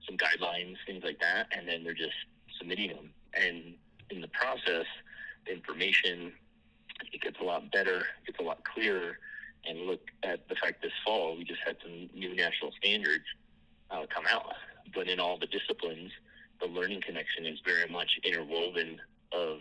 some 0.06 0.16
guidelines, 0.16 0.76
things 0.86 1.02
like 1.04 1.18
that, 1.20 1.48
and 1.56 1.66
then 1.68 1.82
they're 1.82 1.94
just 1.94 2.14
submitting 2.58 2.88
them. 2.88 3.10
And 3.34 3.74
in 4.10 4.20
the 4.20 4.28
process, 4.28 4.86
information 5.48 6.32
it 7.12 7.20
gets 7.20 7.38
a 7.40 7.44
lot 7.44 7.70
better, 7.72 8.04
gets 8.26 8.38
a 8.38 8.42
lot 8.42 8.64
clearer. 8.64 9.18
And 9.68 9.80
look 9.80 10.00
at 10.22 10.48
the 10.48 10.54
fact 10.54 10.82
this 10.82 10.92
fall 11.04 11.36
we 11.36 11.44
just 11.44 11.60
had 11.66 11.76
some 11.82 12.08
new 12.14 12.34
national 12.36 12.70
standards 12.78 13.24
uh, 13.90 14.06
come 14.14 14.24
out, 14.30 14.54
but 14.94 15.08
in 15.08 15.18
all 15.18 15.38
the 15.38 15.46
disciplines, 15.46 16.12
the 16.60 16.66
learning 16.66 17.02
connection 17.02 17.46
is 17.46 17.58
very 17.64 17.90
much 17.90 18.18
interwoven 18.24 19.00
of 19.32 19.58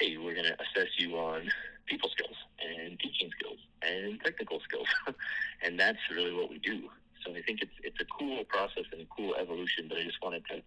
hey, 0.00 0.16
we're 0.16 0.34
going 0.34 0.46
to 0.46 0.54
assess 0.54 0.88
you 0.98 1.16
on 1.16 1.48
people 1.86 2.08
skills 2.08 2.36
and 2.58 2.98
teaching 2.98 3.30
skills 3.38 3.58
and 3.82 4.18
technical 4.24 4.60
skills. 4.60 4.88
and 5.62 5.78
that's 5.78 5.98
really 6.10 6.32
what 6.32 6.48
we 6.48 6.58
do. 6.58 6.88
So 7.24 7.32
I 7.32 7.42
think 7.42 7.60
it's 7.62 7.76
it's 7.82 8.00
a 8.00 8.06
cool 8.18 8.42
process 8.44 8.84
and 8.92 9.02
a 9.02 9.06
cool 9.14 9.34
evolution, 9.36 9.86
but 9.88 9.98
I 9.98 10.02
just 10.02 10.22
wanted 10.22 10.44
to 10.46 10.62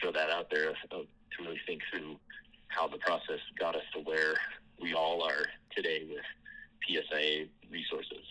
throw 0.00 0.12
that 0.12 0.30
out 0.30 0.50
there 0.50 0.70
uh, 0.90 0.96
to 0.96 1.42
really 1.42 1.60
think 1.66 1.82
through 1.92 2.16
how 2.70 2.88
the 2.88 2.98
process 2.98 3.40
got 3.58 3.76
us 3.76 3.82
to 3.94 4.00
where 4.00 4.34
we 4.80 4.94
all 4.94 5.22
are 5.22 5.46
today 5.74 6.06
with 6.08 6.24
PSIA 6.88 7.48
resources. 7.70 8.24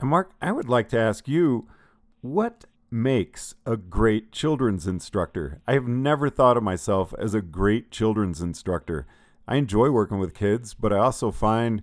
And 0.00 0.08
Mark, 0.08 0.32
I 0.40 0.52
would 0.52 0.68
like 0.68 0.88
to 0.90 0.98
ask 0.98 1.28
you, 1.28 1.68
what 2.22 2.64
makes 2.90 3.54
a 3.66 3.76
great 3.76 4.32
children's 4.32 4.86
instructor? 4.86 5.60
I 5.66 5.74
have 5.74 5.86
never 5.86 6.30
thought 6.30 6.56
of 6.56 6.62
myself 6.62 7.14
as 7.18 7.34
a 7.34 7.42
great 7.42 7.90
children's 7.90 8.40
instructor. 8.40 9.06
I 9.46 9.56
enjoy 9.56 9.90
working 9.90 10.18
with 10.18 10.34
kids, 10.34 10.74
but 10.74 10.92
I 10.92 10.98
also 10.98 11.30
find 11.30 11.82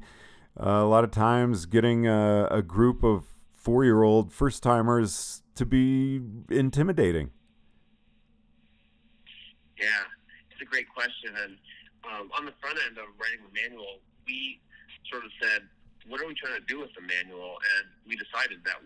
uh, 0.59 0.69
a 0.69 0.88
lot 0.88 1.03
of 1.03 1.12
times 1.12 1.65
getting 1.65 2.07
a, 2.07 2.47
a 2.50 2.62
group 2.62 3.03
of 3.03 3.25
four 3.67 3.83
year 3.83 4.01
old 4.01 4.31
first 4.31 4.63
timers 4.63 5.43
to 5.55 5.65
be 5.65 6.21
intimidating? 6.50 7.31
Yeah, 9.77 10.05
it's 10.57 10.65
a 10.65 10.69
great 10.73 10.89
question. 10.89 11.37
And 11.37 11.53
um, 12.01 12.33
on 12.33 12.49
the 12.49 12.53
front 12.57 12.81
end 12.89 12.97
of 12.97 13.13
writing 13.21 13.45
the 13.45 13.53
manual, 13.53 14.01
we 14.25 14.57
sort 15.05 15.21
of 15.21 15.29
said, 15.37 15.69
what 16.09 16.17
are 16.17 16.25
we 16.25 16.33
trying 16.33 16.57
to 16.57 16.65
do 16.65 16.81
with 16.81 16.89
the 16.97 17.05
manual? 17.05 17.61
And 17.77 17.85
we 18.09 18.17
decided 18.17 18.65
that 18.65 18.81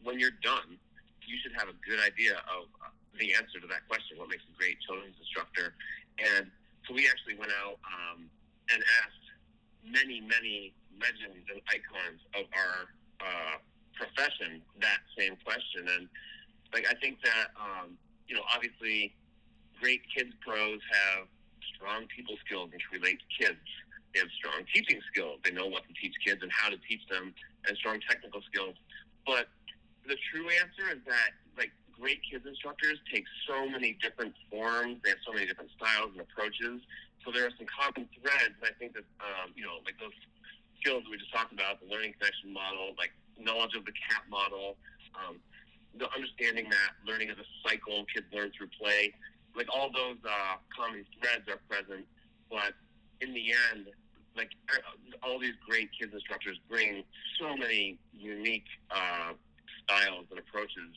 when 0.00 0.16
you're 0.16 0.40
done, 0.40 0.80
you 1.28 1.36
should 1.44 1.52
have 1.60 1.68
a 1.68 1.76
good 1.84 2.00
idea 2.00 2.40
of 2.48 2.72
the 3.20 3.36
answer 3.36 3.60
to 3.60 3.68
that 3.68 3.84
question. 3.84 4.16
What 4.16 4.32
makes 4.32 4.48
a 4.48 4.56
great 4.56 4.80
children's 4.80 5.20
instructor? 5.20 5.76
And 6.16 6.48
so 6.88 6.96
we 6.96 7.04
actually 7.04 7.36
went 7.36 7.52
out 7.60 7.76
um, 7.84 8.24
and 8.72 8.80
asked 9.04 9.26
many, 9.84 10.24
many 10.24 10.72
legends 10.96 11.44
and 11.52 11.60
icons 11.68 12.24
of 12.32 12.48
our 12.56 12.88
uh, 13.20 13.60
profession 13.92 14.64
that 14.80 15.04
same 15.12 15.36
question. 15.44 15.84
And 15.84 16.08
like 16.72 16.88
I 16.88 16.96
think 16.96 17.20
that 17.20 17.52
um, 17.60 18.00
you 18.30 18.38
know, 18.38 18.46
obviously, 18.54 19.12
great 19.80 20.02
kids 20.14 20.30
pros 20.44 20.80
have 20.92 21.26
strong 21.74 22.04
people 22.14 22.36
skills 22.44 22.68
which 22.72 22.84
relate 22.92 23.18
to 23.18 23.28
kids. 23.32 23.64
They 24.12 24.20
have 24.20 24.28
strong 24.36 24.62
teaching 24.68 25.00
skills. 25.10 25.40
They 25.42 25.50
know 25.50 25.66
what 25.66 25.88
to 25.88 25.94
teach 25.96 26.14
kids 26.24 26.42
and 26.42 26.52
how 26.52 26.68
to 26.68 26.76
teach 26.84 27.00
them, 27.08 27.32
and 27.66 27.76
strong 27.76 27.98
technical 28.04 28.42
skills. 28.42 28.76
But 29.24 29.48
the 30.04 30.16
true 30.30 30.48
answer 30.60 30.92
is 30.92 31.00
that 31.08 31.32
like 31.56 31.72
great 31.96 32.20
kids 32.26 32.44
instructors 32.44 32.98
take 33.08 33.24
so 33.48 33.68
many 33.68 33.96
different 34.02 34.34
forms. 34.50 35.00
They 35.02 35.10
have 35.16 35.22
so 35.24 35.32
many 35.32 35.46
different 35.46 35.70
styles 35.78 36.12
and 36.12 36.20
approaches. 36.20 36.84
So 37.24 37.32
there 37.32 37.46
are 37.46 37.54
some 37.56 37.68
common 37.68 38.08
threads. 38.20 38.56
And 38.60 38.66
I 38.66 38.74
think 38.76 38.92
that 38.98 39.06
um, 39.22 39.56
you 39.56 39.64
know, 39.64 39.80
like 39.86 39.96
those 39.96 40.16
skills 40.82 41.04
we 41.08 41.16
just 41.16 41.32
talked 41.32 41.52
about, 41.52 41.80
the 41.80 41.88
learning 41.88 42.18
connection 42.18 42.52
model, 42.52 42.92
like 42.98 43.14
knowledge 43.38 43.72
of 43.78 43.86
the 43.86 43.94
CAP 43.94 44.28
model, 44.28 44.76
um, 45.16 45.38
the 45.96 46.06
understanding 46.14 46.68
that 46.70 46.98
learning 47.06 47.30
is 47.30 47.38
a 47.38 47.48
cycle, 47.62 48.04
kids 48.12 48.26
learn 48.32 48.50
through 48.56 48.70
play, 48.78 49.12
like 49.56 49.66
all 49.74 49.90
those 49.92 50.16
uh, 50.24 50.56
common 50.76 51.04
threads 51.20 51.48
are 51.48 51.60
present. 51.68 52.06
But 52.50 52.74
in 53.20 53.34
the 53.34 53.52
end, 53.72 53.86
like 54.36 54.50
all 55.22 55.38
these 55.38 55.54
great 55.68 55.90
kids 55.98 56.12
instructors 56.14 56.58
bring 56.68 57.02
so 57.38 57.56
many 57.56 57.98
unique 58.16 58.66
uh, 58.90 59.32
styles 59.84 60.26
and 60.30 60.38
approaches. 60.38 60.94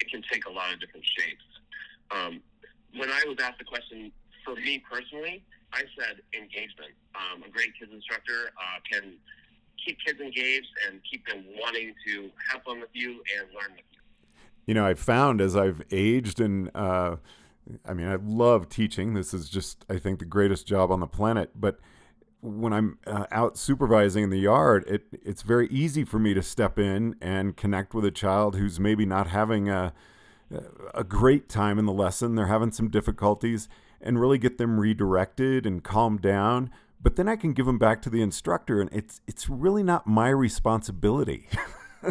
It 0.00 0.10
can 0.10 0.22
take 0.30 0.46
a 0.46 0.50
lot 0.50 0.72
of 0.72 0.80
different 0.80 1.04
shapes. 1.04 1.44
Um, 2.10 2.40
when 2.96 3.10
I 3.10 3.24
was 3.26 3.36
asked 3.42 3.58
the 3.58 3.64
question, 3.64 4.12
for 4.44 4.54
me 4.54 4.82
personally, 4.90 5.42
I 5.72 5.82
said 5.98 6.20
engagement. 6.32 6.92
Um, 7.14 7.42
a 7.42 7.50
great 7.50 7.72
kids 7.78 7.92
instructor 7.92 8.52
uh, 8.56 8.78
can 8.90 9.14
keep 9.84 9.98
kids 10.04 10.20
engaged 10.20 10.68
and 10.86 11.00
keep 11.10 11.26
them 11.26 11.44
wanting 11.60 11.94
to 12.06 12.30
have 12.50 12.62
fun 12.62 12.80
with 12.80 12.90
you 12.92 13.22
and 13.38 13.48
learn 13.54 13.72
with 13.72 13.84
you. 13.92 14.00
You 14.66 14.74
know, 14.74 14.86
I 14.86 14.94
found 14.94 15.40
as 15.40 15.56
I've 15.56 15.82
aged 15.90 16.40
and 16.40 16.70
uh, 16.74 17.16
I 17.84 17.94
mean, 17.94 18.06
I 18.06 18.16
love 18.16 18.68
teaching. 18.68 19.14
This 19.14 19.34
is 19.34 19.48
just, 19.48 19.84
I 19.88 19.98
think, 19.98 20.18
the 20.18 20.24
greatest 20.24 20.66
job 20.66 20.90
on 20.90 21.00
the 21.00 21.06
planet. 21.06 21.50
But 21.54 21.78
when 22.40 22.72
I'm 22.72 22.98
uh, 23.06 23.26
out 23.32 23.58
supervising 23.58 24.24
in 24.24 24.30
the 24.30 24.38
yard, 24.38 24.84
it 24.86 25.06
it's 25.24 25.42
very 25.42 25.68
easy 25.68 26.04
for 26.04 26.18
me 26.18 26.34
to 26.34 26.42
step 26.42 26.78
in 26.78 27.16
and 27.20 27.56
connect 27.56 27.94
with 27.94 28.04
a 28.04 28.10
child 28.10 28.56
who's 28.56 28.78
maybe 28.78 29.04
not 29.04 29.28
having 29.28 29.68
a 29.68 29.92
a 30.94 31.02
great 31.02 31.48
time 31.48 31.78
in 31.78 31.86
the 31.86 31.92
lesson. 31.92 32.34
They're 32.34 32.46
having 32.46 32.70
some 32.70 32.88
difficulties, 32.88 33.68
and 34.00 34.20
really 34.20 34.38
get 34.38 34.58
them 34.58 34.78
redirected 34.78 35.66
and 35.66 35.82
calmed 35.82 36.22
down. 36.22 36.70
But 37.02 37.16
then 37.16 37.28
I 37.28 37.36
can 37.36 37.52
give 37.52 37.66
them 37.66 37.78
back 37.78 38.00
to 38.02 38.10
the 38.10 38.22
instructor, 38.22 38.80
and 38.80 38.90
it's 38.92 39.20
it's 39.26 39.48
really 39.48 39.82
not 39.82 40.06
my 40.06 40.28
responsibility. 40.28 41.48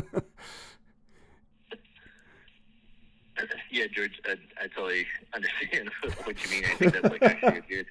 yeah, 3.71 3.85
George, 3.91 4.19
I, 4.25 4.35
I 4.61 4.67
totally 4.67 5.05
understand 5.33 5.89
what 6.23 6.43
you 6.43 6.51
mean. 6.51 6.65
I 6.65 6.75
think 6.75 6.93
that's 6.93 7.09
like 7.09 7.23
actually 7.23 7.57
a 7.57 7.61
good 7.61 7.85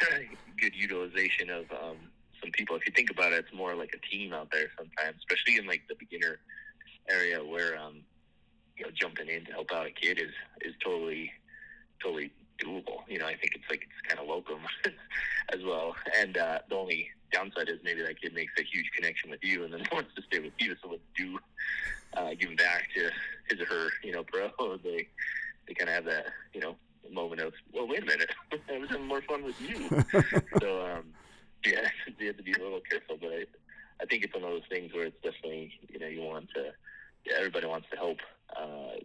good 0.60 0.74
utilization 0.74 1.50
of 1.50 1.64
um, 1.72 1.96
some 2.40 2.50
people. 2.52 2.76
If 2.76 2.86
you 2.86 2.92
think 2.94 3.10
about 3.10 3.32
it, 3.32 3.44
it's 3.46 3.54
more 3.54 3.74
like 3.74 3.94
a 3.94 4.14
team 4.14 4.32
out 4.32 4.50
there 4.52 4.68
sometimes, 4.76 5.16
especially 5.18 5.58
in 5.58 5.66
like 5.66 5.82
the 5.88 5.94
beginner 5.98 6.38
area 7.08 7.44
where 7.44 7.78
um, 7.78 7.96
you 8.76 8.84
know 8.84 8.90
jumping 8.94 9.28
in 9.28 9.44
to 9.46 9.52
help 9.52 9.72
out 9.72 9.86
a 9.86 9.90
kid 9.90 10.18
is 10.18 10.32
is 10.62 10.74
totally 10.82 11.32
totally 12.02 12.32
doable. 12.60 13.02
You 13.08 13.18
know, 13.18 13.26
I 13.26 13.36
think 13.36 13.54
it's 13.54 13.68
like 13.68 13.82
it's 13.82 14.08
kind 14.08 14.20
of 14.20 14.28
locum 14.28 14.60
as 15.52 15.62
well. 15.64 15.94
And 16.18 16.36
uh, 16.36 16.58
the 16.68 16.76
only 16.76 17.08
downside 17.32 17.68
is 17.68 17.78
maybe 17.84 18.02
that 18.02 18.20
kid 18.20 18.34
makes 18.34 18.52
a 18.58 18.62
huge 18.62 18.90
connection 18.94 19.30
with 19.30 19.42
you 19.42 19.64
and 19.64 19.72
then 19.72 19.82
wants 19.92 20.10
to 20.16 20.22
stay 20.22 20.40
with 20.40 20.52
you. 20.58 20.76
So 20.82 20.90
let's 20.90 21.02
do 21.16 21.38
uh, 22.16 22.30
give 22.38 22.50
him 22.50 22.56
back 22.56 22.88
to 22.94 23.10
his 23.48 23.60
or 23.60 23.66
her, 23.66 23.88
you 24.02 24.12
know, 24.12 24.24
pro. 24.24 24.50
They 24.82 25.08
they 25.66 25.74
kind 25.74 25.88
of 25.88 25.94
have 25.94 26.04
that, 26.06 26.26
you 26.52 26.60
know, 26.60 26.76
moment 27.12 27.40
of, 27.40 27.52
well, 27.72 27.86
wait 27.86 28.02
a 28.02 28.06
minute, 28.06 28.30
I 28.52 28.78
was 28.78 28.88
having 28.88 29.06
more 29.06 29.22
fun 29.22 29.44
with 29.44 29.60
you. 29.60 29.88
so 30.60 30.86
um, 30.86 31.04
yeah, 31.64 31.88
you 32.18 32.26
have 32.28 32.36
to 32.36 32.42
be 32.42 32.52
a 32.52 32.58
little 32.58 32.80
careful. 32.88 33.18
But 33.20 33.30
I, 33.30 33.44
I 34.00 34.06
think 34.06 34.24
it's 34.24 34.34
one 34.34 34.44
of 34.44 34.50
those 34.50 34.68
things 34.68 34.92
where 34.92 35.04
it's 35.04 35.20
definitely, 35.22 35.72
you 35.88 35.98
know, 35.98 36.06
you 36.06 36.22
want 36.22 36.48
to. 36.54 36.72
Yeah, 37.26 37.34
everybody 37.36 37.66
wants 37.66 37.86
to 37.90 37.96
help 37.96 38.16
uh, 38.56 38.96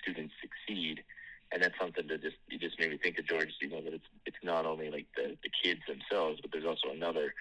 students 0.00 0.32
succeed 0.40 1.02
and 1.52 1.62
that's 1.62 1.78
something 1.78 2.06
to 2.08 2.18
just 2.18 2.36
you 2.48 2.58
just 2.58 2.78
made 2.78 2.90
me 2.90 2.98
think 2.98 3.18
of 3.18 3.26
George. 3.26 3.54
You 3.60 3.70
know 3.70 3.82
that 3.82 3.94
it's 3.94 4.06
it's 4.26 4.36
not 4.42 4.66
only 4.66 4.90
like 4.90 5.06
the 5.16 5.36
the 5.42 5.50
kids 5.62 5.80
themselves, 5.86 6.40
but 6.40 6.52
there's 6.52 6.66
also 6.66 6.90
another 6.94 7.34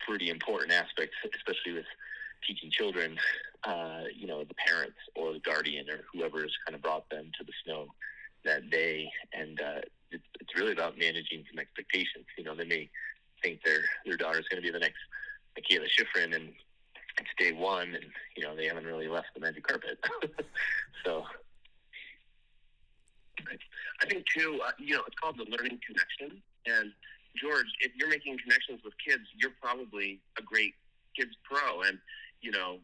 pretty 0.00 0.28
important 0.28 0.72
aspect, 0.72 1.14
especially 1.34 1.72
with 1.72 1.86
teaching 2.46 2.70
children. 2.70 3.16
Uh, 3.64 4.02
you 4.14 4.26
know, 4.26 4.44
the 4.44 4.54
parents 4.54 4.98
or 5.14 5.32
the 5.32 5.38
guardian 5.38 5.88
or 5.88 6.00
whoever 6.12 6.42
has 6.42 6.50
kind 6.66 6.74
of 6.74 6.82
brought 6.82 7.08
them 7.10 7.30
to 7.38 7.44
the 7.44 7.52
snow 7.64 7.86
that 8.44 8.70
day, 8.70 9.08
and 9.32 9.60
uh, 9.60 9.80
it's 10.10 10.24
it's 10.40 10.54
really 10.56 10.72
about 10.72 10.98
managing 10.98 11.44
some 11.50 11.58
expectations. 11.58 12.26
You 12.36 12.44
know, 12.44 12.54
they 12.54 12.64
may 12.66 12.90
think 13.42 13.62
their 13.64 13.78
their 14.04 14.16
daughter's 14.16 14.48
going 14.48 14.62
to 14.62 14.66
be 14.66 14.72
the 14.72 14.80
next 14.80 15.00
Mikaela 15.56 15.86
Shiffrin, 15.88 16.34
and 16.34 16.52
it's 17.18 17.30
day 17.38 17.52
one, 17.52 17.94
and 17.94 18.04
you 18.36 18.42
know 18.42 18.56
they 18.56 18.66
haven't 18.66 18.84
really 18.84 19.08
left 19.08 19.28
the 19.34 19.40
magic 19.40 19.66
carpet. 19.66 19.98
so 21.04 21.24
I 24.02 24.06
think 24.06 24.24
too, 24.26 24.60
uh, 24.64 24.70
you 24.78 24.94
know, 24.94 25.02
it's 25.06 25.16
called 25.16 25.38
the 25.38 25.46
learning 25.48 25.80
connection. 25.86 26.42
And 26.66 26.92
George, 27.36 27.66
if 27.80 27.92
you're 27.96 28.08
making 28.08 28.38
connections 28.38 28.80
with 28.84 28.94
kids, 29.04 29.22
you're 29.36 29.54
probably 29.60 30.20
a 30.38 30.42
great 30.42 30.74
kids 31.16 31.34
pro. 31.42 31.82
And 31.82 31.98
you 32.40 32.50
know, 32.50 32.78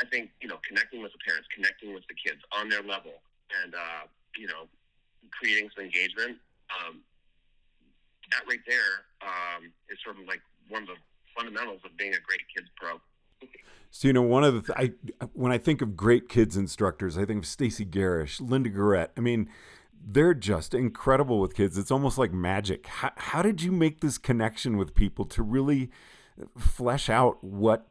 I 0.00 0.06
think 0.06 0.30
you 0.40 0.48
know, 0.48 0.58
connecting 0.66 1.02
with 1.02 1.12
the 1.12 1.18
parents, 1.26 1.48
connecting 1.54 1.94
with 1.94 2.04
the 2.08 2.14
kids 2.14 2.40
on 2.52 2.68
their 2.68 2.82
level, 2.82 3.22
and 3.64 3.74
uh, 3.74 4.04
you 4.36 4.46
know, 4.46 4.68
creating 5.32 5.70
some 5.74 5.84
engagement. 5.84 6.38
Um, 6.70 7.00
that 8.32 8.42
right 8.48 8.62
there 8.66 9.06
um, 9.22 9.70
is 9.88 9.98
sort 10.02 10.18
of 10.18 10.26
like 10.26 10.42
one 10.68 10.82
of 10.82 10.88
the 10.88 10.98
fundamentals 11.36 11.80
of 11.84 11.96
being 11.96 12.14
a 12.14 12.22
great 12.26 12.42
kids 12.54 12.66
pro. 12.76 12.98
So 13.90 14.08
you 14.08 14.14
know, 14.14 14.22
one 14.22 14.44
of 14.44 14.54
the 14.54 14.74
th- 14.74 14.94
I 15.18 15.26
when 15.32 15.52
I 15.52 15.58
think 15.58 15.80
of 15.80 15.96
great 15.96 16.28
kids 16.28 16.56
instructors, 16.56 17.16
I 17.16 17.24
think 17.24 17.38
of 17.38 17.46
Stacy 17.46 17.84
Garish, 17.84 18.40
Linda 18.40 18.68
Garrett. 18.68 19.10
I 19.16 19.20
mean, 19.20 19.48
they're 20.04 20.34
just 20.34 20.74
incredible 20.74 21.40
with 21.40 21.54
kids. 21.54 21.78
It's 21.78 21.90
almost 21.90 22.18
like 22.18 22.32
magic. 22.32 22.86
How, 22.86 23.12
how 23.16 23.42
did 23.42 23.62
you 23.62 23.72
make 23.72 24.00
this 24.00 24.18
connection 24.18 24.76
with 24.76 24.94
people 24.94 25.24
to 25.26 25.42
really 25.42 25.90
flesh 26.58 27.08
out 27.08 27.42
what 27.42 27.88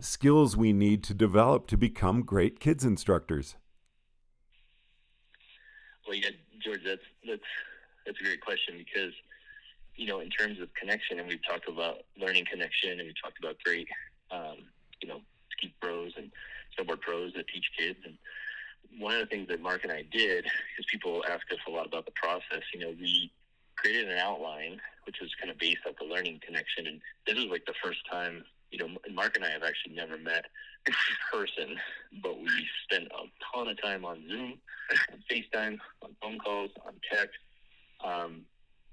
skills 0.00 0.56
we 0.56 0.72
need 0.72 1.02
to 1.04 1.14
develop 1.14 1.66
to 1.68 1.76
become 1.76 2.22
great 2.22 2.60
kids 2.60 2.84
instructors? 2.84 3.56
Well, 6.06 6.16
yeah, 6.16 6.30
George, 6.62 6.80
that's 6.84 7.02
that's 7.26 7.42
that's 8.06 8.20
a 8.20 8.24
great 8.24 8.40
question 8.40 8.76
because 8.78 9.12
you 9.98 10.06
know, 10.06 10.20
in 10.20 10.30
terms 10.30 10.60
of 10.60 10.72
connection, 10.74 11.18
and 11.18 11.28
we've 11.28 11.44
talked 11.44 11.68
about 11.68 12.02
learning 12.16 12.44
connection, 12.50 12.90
and 12.90 13.00
we 13.00 13.14
talked 13.20 13.38
about 13.40 13.56
great, 13.64 13.88
um, 14.30 14.58
you 15.00 15.08
know, 15.08 15.20
ski 15.52 15.74
pros 15.80 16.12
and 16.16 16.30
snowboard 16.76 17.00
pros 17.00 17.32
that 17.34 17.48
teach 17.48 17.66
kids, 17.78 17.98
and 18.04 18.16
one 18.98 19.14
of 19.14 19.20
the 19.20 19.26
things 19.26 19.48
that 19.48 19.60
Mark 19.60 19.84
and 19.84 19.92
I 19.92 20.02
did, 20.10 20.44
because 20.44 20.86
people 20.90 21.24
ask 21.28 21.50
us 21.52 21.58
a 21.66 21.70
lot 21.70 21.86
about 21.86 22.04
the 22.06 22.12
process, 22.12 22.62
you 22.72 22.80
know, 22.80 22.94
we 22.98 23.30
created 23.76 24.08
an 24.08 24.18
outline 24.18 24.80
which 25.08 25.22
was 25.22 25.34
kind 25.40 25.50
of 25.50 25.58
based 25.58 25.78
off 25.88 25.94
the 25.98 26.04
learning 26.04 26.38
connection. 26.44 26.86
And 26.86 27.00
this 27.26 27.34
was 27.34 27.46
like 27.46 27.64
the 27.64 27.72
first 27.82 28.00
time, 28.12 28.44
you 28.70 28.78
know, 28.78 28.88
Mark 29.10 29.36
and 29.36 29.44
I 29.44 29.48
have 29.48 29.62
actually 29.62 29.94
never 29.94 30.18
met 30.18 30.44
in 30.86 30.92
person, 31.32 31.78
but 32.22 32.38
we 32.38 32.50
spent 32.84 33.04
a 33.06 33.24
ton 33.50 33.68
of 33.68 33.80
time 33.80 34.04
on 34.04 34.22
Zoom, 34.28 34.58
on 35.10 35.24
FaceTime, 35.30 35.78
on 36.02 36.14
phone 36.20 36.38
calls, 36.38 36.70
on 36.86 36.92
text. 37.10 37.38
Um, 38.04 38.42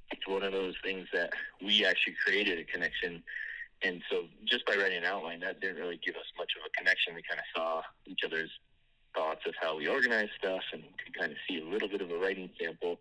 it's 0.09 0.25
one 0.25 0.43
of 0.43 0.53
those 0.53 0.75
things 0.85 1.05
that 1.11 1.33
we 1.61 1.85
actually 1.85 2.15
created 2.23 2.59
a 2.59 2.63
connection. 2.63 3.21
And 3.83 4.01
so 4.09 4.25
just 4.45 4.65
by 4.65 4.75
writing 4.75 4.99
an 4.99 5.05
outline, 5.05 5.41
that 5.41 5.59
didn't 5.61 5.77
really 5.77 5.99
give 6.03 6.15
us 6.15 6.25
much 6.37 6.51
of 6.57 6.65
a 6.65 6.69
connection. 6.77 7.13
We 7.13 7.21
kind 7.21 7.39
of 7.39 7.45
saw 7.55 7.81
each 8.05 8.21
other's 8.25 8.49
thoughts 9.13 9.41
of 9.47 9.53
how 9.59 9.77
we 9.77 9.87
organize 9.87 10.29
stuff 10.37 10.61
and 10.73 10.83
could 11.03 11.17
kind 11.17 11.31
of 11.31 11.37
see 11.47 11.61
a 11.61 11.65
little 11.65 11.87
bit 11.87 12.01
of 12.01 12.11
a 12.11 12.17
writing 12.17 12.49
sample. 12.59 12.99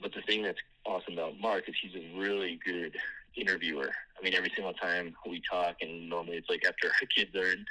But 0.00 0.12
the 0.12 0.22
thing 0.22 0.42
that's 0.42 0.58
awesome 0.84 1.14
about 1.14 1.38
Mark 1.40 1.68
is 1.68 1.74
he's 1.80 1.94
a 1.94 2.18
really 2.18 2.58
good 2.64 2.96
interviewer. 3.36 3.90
I 4.18 4.22
mean, 4.22 4.34
every 4.34 4.50
single 4.54 4.72
time 4.74 5.14
we 5.28 5.42
talk, 5.48 5.76
and 5.80 6.08
normally 6.08 6.36
it's 6.36 6.48
like 6.48 6.64
after 6.66 6.88
our 6.88 7.06
kids 7.16 7.34
are 7.34 7.52
in, 7.52 7.64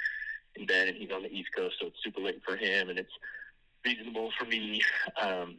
in 0.54 0.66
bed, 0.66 0.88
and 0.88 0.96
he's 0.96 1.10
on 1.10 1.22
the 1.22 1.32
East 1.32 1.50
Coast, 1.56 1.76
so 1.80 1.88
it's 1.88 2.02
super 2.02 2.20
late 2.20 2.40
for 2.44 2.56
him, 2.56 2.88
and 2.88 2.98
it's 2.98 3.12
reasonable 3.84 4.30
for 4.38 4.46
me. 4.46 4.82
Um, 5.20 5.56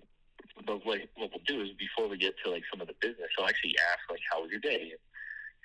but 0.65 0.85
what, 0.85 0.99
what 1.15 1.29
we'll 1.31 1.43
do 1.45 1.61
is 1.61 1.69
before 1.77 2.09
we 2.09 2.17
get 2.17 2.35
to 2.43 2.51
like 2.51 2.63
some 2.71 2.81
of 2.81 2.87
the 2.87 2.95
business, 2.99 3.29
I'll 3.37 3.47
actually 3.47 3.75
ask 3.91 3.99
like, 4.09 4.21
"How 4.31 4.41
was 4.41 4.51
your 4.51 4.59
day?" 4.59 4.93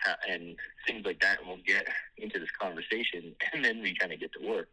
How, 0.04 0.14
and 0.28 0.56
things 0.86 1.04
like 1.04 1.20
that, 1.20 1.40
and 1.40 1.48
we'll 1.48 1.58
get 1.66 1.86
into 2.16 2.38
this 2.38 2.50
conversation, 2.60 3.34
and 3.52 3.64
then 3.64 3.82
we 3.82 3.94
kind 3.94 4.12
of 4.12 4.20
get 4.20 4.32
to 4.40 4.46
work. 4.46 4.68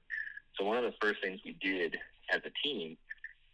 So 0.57 0.65
one 0.65 0.77
of 0.77 0.83
the 0.83 0.93
first 1.01 1.21
things 1.21 1.39
we 1.45 1.55
did 1.61 1.97
as 2.33 2.41
a 2.45 2.67
team 2.67 2.97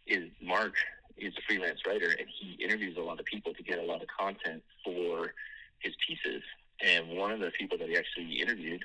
is 0.06 0.30
Mark 0.42 0.74
is 1.16 1.32
a 1.36 1.42
freelance 1.46 1.80
writer, 1.86 2.10
and 2.10 2.26
he 2.40 2.62
interviews 2.62 2.96
a 2.96 3.00
lot 3.00 3.18
of 3.18 3.26
people 3.26 3.54
to 3.54 3.62
get 3.62 3.78
a 3.78 3.82
lot 3.82 4.02
of 4.02 4.08
content 4.08 4.62
for 4.84 5.32
his 5.78 5.94
pieces. 6.06 6.42
And 6.84 7.16
one 7.16 7.32
of 7.32 7.40
the 7.40 7.50
people 7.50 7.78
that 7.78 7.88
he 7.88 7.96
actually 7.96 8.40
interviewed, 8.40 8.84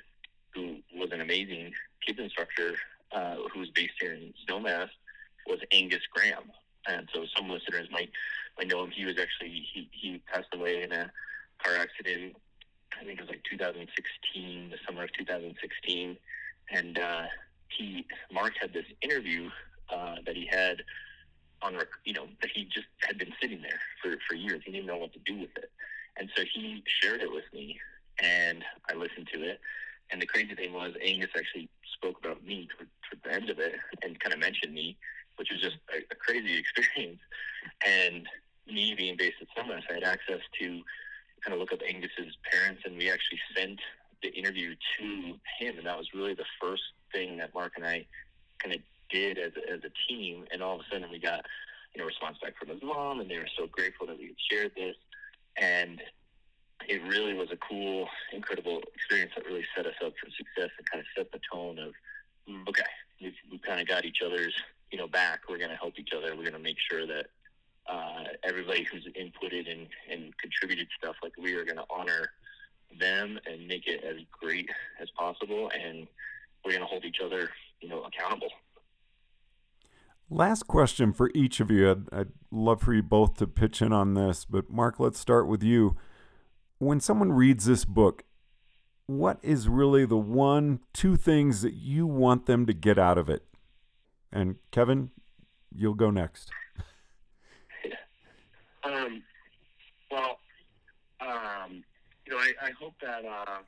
who 0.54 0.78
was 0.94 1.10
an 1.12 1.20
amazing 1.20 1.72
kids 2.06 2.18
instructor, 2.18 2.74
uh, 3.12 3.36
who 3.52 3.60
was 3.60 3.68
based 3.70 3.92
here 4.00 4.14
in 4.14 4.32
Snowmass, 4.48 4.88
was 5.46 5.58
Angus 5.72 6.02
Graham. 6.12 6.44
And 6.88 7.08
so 7.14 7.24
some 7.36 7.48
listeners 7.48 7.88
might 7.90 8.10
might 8.58 8.68
know 8.68 8.84
him. 8.84 8.90
He 8.90 9.04
was 9.04 9.18
actually 9.18 9.66
he, 9.72 9.88
he 9.92 10.22
passed 10.32 10.48
away 10.54 10.82
in 10.82 10.92
a 10.92 11.10
car 11.62 11.76
accident. 11.76 12.36
I 13.00 13.04
think 13.04 13.18
it 13.18 13.22
was 13.22 13.30
like 13.30 13.44
2016, 13.48 14.70
the 14.70 14.76
summer 14.86 15.04
of 15.04 15.12
2016, 15.12 16.16
and 16.70 16.98
uh, 16.98 17.22
he 17.68 18.06
Mark 18.32 18.54
had 18.60 18.72
this 18.72 18.86
interview 19.00 19.50
uh, 19.90 20.16
that 20.26 20.36
he 20.36 20.46
had 20.46 20.82
on 21.62 21.74
you 22.04 22.12
know 22.12 22.26
that 22.40 22.50
he 22.52 22.64
just 22.64 22.86
had 23.00 23.18
been 23.18 23.32
sitting 23.40 23.62
there 23.62 23.80
for 24.02 24.16
for 24.28 24.34
years. 24.34 24.62
He 24.64 24.72
didn't 24.72 24.86
know 24.86 24.98
what 24.98 25.12
to 25.12 25.20
do 25.20 25.38
with 25.38 25.56
it, 25.56 25.70
and 26.16 26.28
so 26.36 26.44
he 26.52 26.82
shared 26.86 27.22
it 27.22 27.32
with 27.32 27.44
me, 27.52 27.78
and 28.18 28.64
I 28.90 28.94
listened 28.94 29.28
to 29.34 29.42
it. 29.42 29.60
And 30.10 30.20
the 30.20 30.26
crazy 30.26 30.54
thing 30.54 30.74
was, 30.74 30.92
Angus 31.02 31.30
actually 31.36 31.70
spoke 31.94 32.18
about 32.18 32.44
me 32.44 32.68
toward, 32.76 32.88
toward 33.08 33.22
the 33.24 33.32
end 33.32 33.50
of 33.50 33.58
it 33.58 33.74
and 34.02 34.18
kind 34.20 34.34
of 34.34 34.40
mentioned 34.40 34.74
me, 34.74 34.96
which 35.36 35.50
was 35.50 35.60
just 35.60 35.76
a, 35.90 35.98
a 36.10 36.16
crazy 36.16 36.58
experience. 36.58 37.20
And 37.86 38.28
me 38.66 38.94
being 38.96 39.16
based 39.16 39.36
at 39.40 39.48
Summit, 39.56 39.82
I 39.88 39.94
had 39.94 40.02
access 40.02 40.40
to 40.60 40.82
kind 41.44 41.54
of 41.54 41.60
look 41.60 41.72
up 41.72 41.80
Angus's 41.86 42.36
parents, 42.50 42.82
and 42.84 42.96
we 42.96 43.10
actually 43.10 43.40
sent 43.56 43.80
the 44.22 44.32
interview 44.34 44.74
to 44.98 45.04
him, 45.58 45.78
and 45.78 45.86
that 45.86 45.98
was 45.98 46.08
really 46.14 46.34
the 46.34 46.44
first 46.60 46.82
thing 47.12 47.38
that 47.38 47.54
Mark 47.54 47.72
and 47.76 47.84
I 47.84 48.06
kind 48.62 48.74
of 48.74 48.80
did 49.10 49.38
as 49.38 49.52
a, 49.56 49.72
as 49.72 49.80
a 49.84 49.90
team. 50.08 50.44
And 50.52 50.62
all 50.62 50.76
of 50.76 50.80
a 50.80 50.84
sudden, 50.90 51.10
we 51.10 51.18
got 51.18 51.44
you 51.94 52.00
know 52.00 52.06
response 52.06 52.38
back 52.42 52.56
from 52.58 52.68
his 52.68 52.82
mom, 52.82 53.20
and 53.20 53.30
they 53.30 53.38
were 53.38 53.48
so 53.58 53.66
grateful 53.66 54.06
that 54.06 54.18
we 54.18 54.26
had 54.26 54.36
shared 54.50 54.72
this. 54.76 54.96
And 55.56 56.00
it 56.88 57.02
really 57.02 57.34
was 57.34 57.50
a 57.50 57.56
cool, 57.56 58.08
incredible 58.32 58.80
experience 58.94 59.32
that 59.36 59.46
really 59.46 59.64
set 59.76 59.86
us 59.86 59.94
up 60.04 60.12
for 60.18 60.30
success 60.30 60.70
and 60.78 60.90
kind 60.90 61.00
of 61.00 61.06
set 61.16 61.30
the 61.32 61.40
tone 61.52 61.78
of, 61.78 61.92
mm, 62.48 62.66
okay, 62.68 62.82
we've, 63.20 63.34
we've 63.50 63.62
kind 63.62 63.80
of 63.80 63.86
got 63.86 64.04
each 64.04 64.18
other's, 64.24 64.54
you 64.90 64.98
know, 64.98 65.06
back. 65.06 65.40
We're 65.48 65.58
going 65.58 65.70
to 65.70 65.76
help 65.76 65.98
each 65.98 66.10
other. 66.16 66.34
We're 66.34 66.42
going 66.42 66.52
to 66.54 66.58
make 66.58 66.78
sure 66.90 67.06
that 67.06 67.26
uh, 67.88 68.24
everybody 68.44 68.84
who's 68.84 69.06
inputted 69.06 69.70
and, 69.70 69.86
and 70.10 70.36
contributed 70.38 70.88
stuff, 70.98 71.16
like 71.22 71.32
we 71.36 71.54
are 71.54 71.64
going 71.64 71.76
to 71.76 71.84
honor 71.90 72.30
them 72.98 73.38
and 73.46 73.66
make 73.66 73.86
it 73.86 74.04
as 74.04 74.16
great 74.30 74.68
as 75.00 75.08
possible. 75.16 75.70
And 75.74 76.06
we're 76.64 76.72
going 76.72 76.82
to 76.82 76.86
hold 76.86 77.04
each 77.04 77.18
other, 77.24 77.50
you 77.80 77.88
know, 77.88 78.04
accountable. 78.04 78.50
Last 80.30 80.66
question 80.66 81.12
for 81.12 81.30
each 81.34 81.60
of 81.60 81.70
you. 81.70 81.90
I'd, 81.90 82.12
I'd, 82.12 82.28
love 82.50 82.82
for 82.82 82.92
you 82.92 83.02
both 83.02 83.36
to 83.38 83.46
pitch 83.46 83.80
in 83.80 83.92
on 83.92 84.12
this, 84.12 84.44
but 84.44 84.70
Mark, 84.70 85.00
let's 85.00 85.18
start 85.18 85.46
with 85.46 85.62
you. 85.62 85.96
When 86.78 87.00
someone 87.00 87.32
reads 87.32 87.64
this 87.64 87.86
book, 87.86 88.24
what 89.06 89.38
is 89.42 89.68
really 89.68 90.04
the 90.04 90.18
one, 90.18 90.80
two 90.92 91.16
things 91.16 91.62
that 91.62 91.74
you 91.74 92.06
want 92.06 92.46
them 92.46 92.66
to 92.66 92.72
get 92.72 92.98
out 92.98 93.18
of 93.18 93.28
it? 93.28 93.44
And 94.30 94.56
Kevin, 94.70 95.10
you'll 95.74 95.94
go 95.94 96.10
next. 96.10 96.50
Um, 98.84 99.22
well, 100.10 100.38
um, 101.20 101.84
you 102.26 102.32
know, 102.32 102.38
I, 102.62 102.70
hope 102.78 102.94
that 103.02 103.26
uh, 103.26 103.58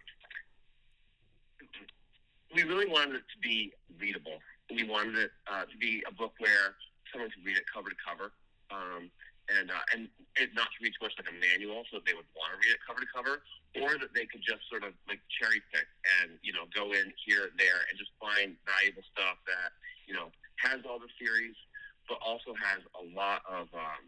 we 2.54 2.62
really 2.62 2.86
wanted 2.86 3.16
it 3.16 3.26
to 3.34 3.38
be 3.42 3.72
readable. 3.98 4.38
We 4.70 4.86
wanted 4.86 5.18
it 5.18 5.30
uh, 5.50 5.66
to 5.66 5.76
be 5.78 6.02
a 6.06 6.14
book 6.14 6.32
where 6.38 6.78
someone 7.10 7.30
could 7.34 7.44
read 7.44 7.58
it 7.58 7.66
cover 7.66 7.90
to 7.90 7.98
cover, 7.98 8.30
um, 8.70 9.10
and 9.50 9.70
uh, 9.70 9.92
and 9.92 10.08
it 10.38 10.54
not 10.54 10.70
to 10.70 10.78
read 10.78 10.94
too 10.94 11.10
much 11.10 11.18
like 11.18 11.26
a 11.26 11.36
manual, 11.36 11.82
so 11.90 11.98
they 12.06 12.14
would 12.14 12.30
want 12.38 12.54
to 12.54 12.58
read 12.62 12.78
it 12.78 12.80
cover 12.86 13.02
to 13.02 13.10
cover, 13.10 13.34
or 13.82 13.98
that 13.98 14.14
they 14.14 14.30
could 14.30 14.40
just 14.46 14.62
sort 14.70 14.86
of 14.86 14.94
like 15.10 15.20
cherry 15.26 15.58
pick 15.74 15.90
and 16.22 16.38
you 16.46 16.54
know 16.54 16.70
go 16.70 16.94
in 16.94 17.10
here 17.26 17.50
and 17.50 17.56
there 17.58 17.82
and 17.90 17.98
just 17.98 18.14
find 18.22 18.54
valuable 18.62 19.04
stuff 19.10 19.42
that 19.50 19.74
you 20.06 20.14
know 20.14 20.30
has 20.62 20.80
all 20.86 21.02
the 21.02 21.10
theories, 21.18 21.58
but 22.06 22.22
also 22.22 22.54
has 22.54 22.80
a 22.94 23.04
lot 23.10 23.42
of 23.50 23.66
um, 23.74 24.04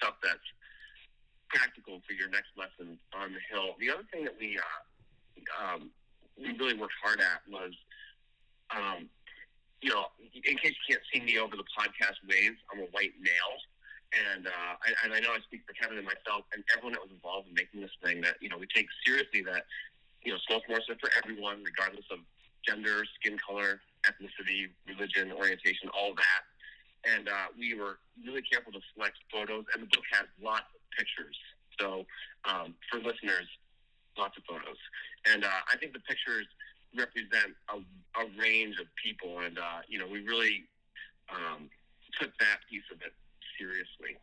stuff 0.00 0.16
that's 0.24 0.48
practical 1.52 2.00
for 2.06 2.14
your 2.14 2.28
next 2.28 2.56
lesson 2.56 2.98
on 3.12 3.32
the 3.32 3.42
hill. 3.52 3.76
The 3.78 3.90
other 3.90 4.06
thing 4.10 4.24
that 4.24 4.34
we 4.40 4.58
uh, 4.58 4.80
um, 5.60 5.90
we 6.40 6.56
really 6.56 6.74
worked 6.74 6.96
hard 7.02 7.20
at 7.20 7.44
was 7.48 7.72
um, 8.72 9.08
you 9.82 9.90
know, 9.90 10.06
in 10.22 10.56
case 10.62 10.72
you 10.78 10.94
can't 10.94 11.04
see 11.12 11.20
me 11.20 11.38
over 11.42 11.58
the 11.58 11.66
podcast 11.74 12.22
waves, 12.24 12.56
I'm 12.70 12.80
a 12.80 12.88
white 12.94 13.12
male. 13.18 13.56
And, 14.12 14.46
uh, 14.46 14.72
I, 14.78 14.88
and 15.04 15.10
I 15.12 15.18
know 15.18 15.34
I 15.34 15.40
speak 15.42 15.66
for 15.66 15.74
Kevin 15.74 15.98
and 15.98 16.06
myself 16.06 16.46
and 16.54 16.62
everyone 16.70 16.94
that 16.94 17.02
was 17.02 17.10
involved 17.10 17.48
in 17.48 17.54
making 17.54 17.80
this 17.80 17.92
thing 18.04 18.20
that, 18.22 18.36
you 18.40 18.48
know, 18.48 18.60
we 18.60 18.68
take 18.70 18.86
seriously 19.04 19.42
that, 19.42 19.66
you 20.22 20.30
know, 20.30 20.38
snow 20.46 20.60
sports 20.62 20.86
are 20.86 21.00
for 21.02 21.10
everyone, 21.18 21.64
regardless 21.64 22.06
of 22.12 22.22
gender, 22.62 23.02
skin 23.18 23.40
color, 23.42 23.80
ethnicity, 24.06 24.70
religion, 24.86 25.32
orientation, 25.32 25.90
all 25.90 26.14
that. 26.14 26.42
And 27.02 27.26
uh, 27.26 27.50
we 27.58 27.74
were 27.74 27.98
really 28.22 28.42
careful 28.46 28.70
to 28.70 28.82
select 28.94 29.18
photos, 29.32 29.64
and 29.74 29.82
the 29.82 29.90
book 29.90 30.06
has 30.12 30.30
lots 30.38 30.70
of 30.70 30.81
pictures. 30.96 31.36
So 31.78 32.06
um, 32.44 32.74
for 32.90 32.98
listeners, 32.98 33.48
lots 34.16 34.36
of 34.36 34.44
photos. 34.44 34.76
And 35.32 35.44
uh, 35.44 35.60
I 35.72 35.76
think 35.76 35.92
the 35.92 36.00
pictures 36.00 36.46
represent 36.96 37.56
a, 37.72 37.78
a 38.20 38.24
range 38.40 38.76
of 38.78 38.86
people, 39.02 39.40
and 39.40 39.58
uh, 39.58 39.80
you 39.88 39.98
know, 39.98 40.06
we 40.06 40.20
really 40.20 40.64
um, 41.30 41.70
took 42.20 42.36
that 42.38 42.60
piece 42.70 42.84
of 42.92 43.00
it 43.00 43.12
seriously. 43.58 44.18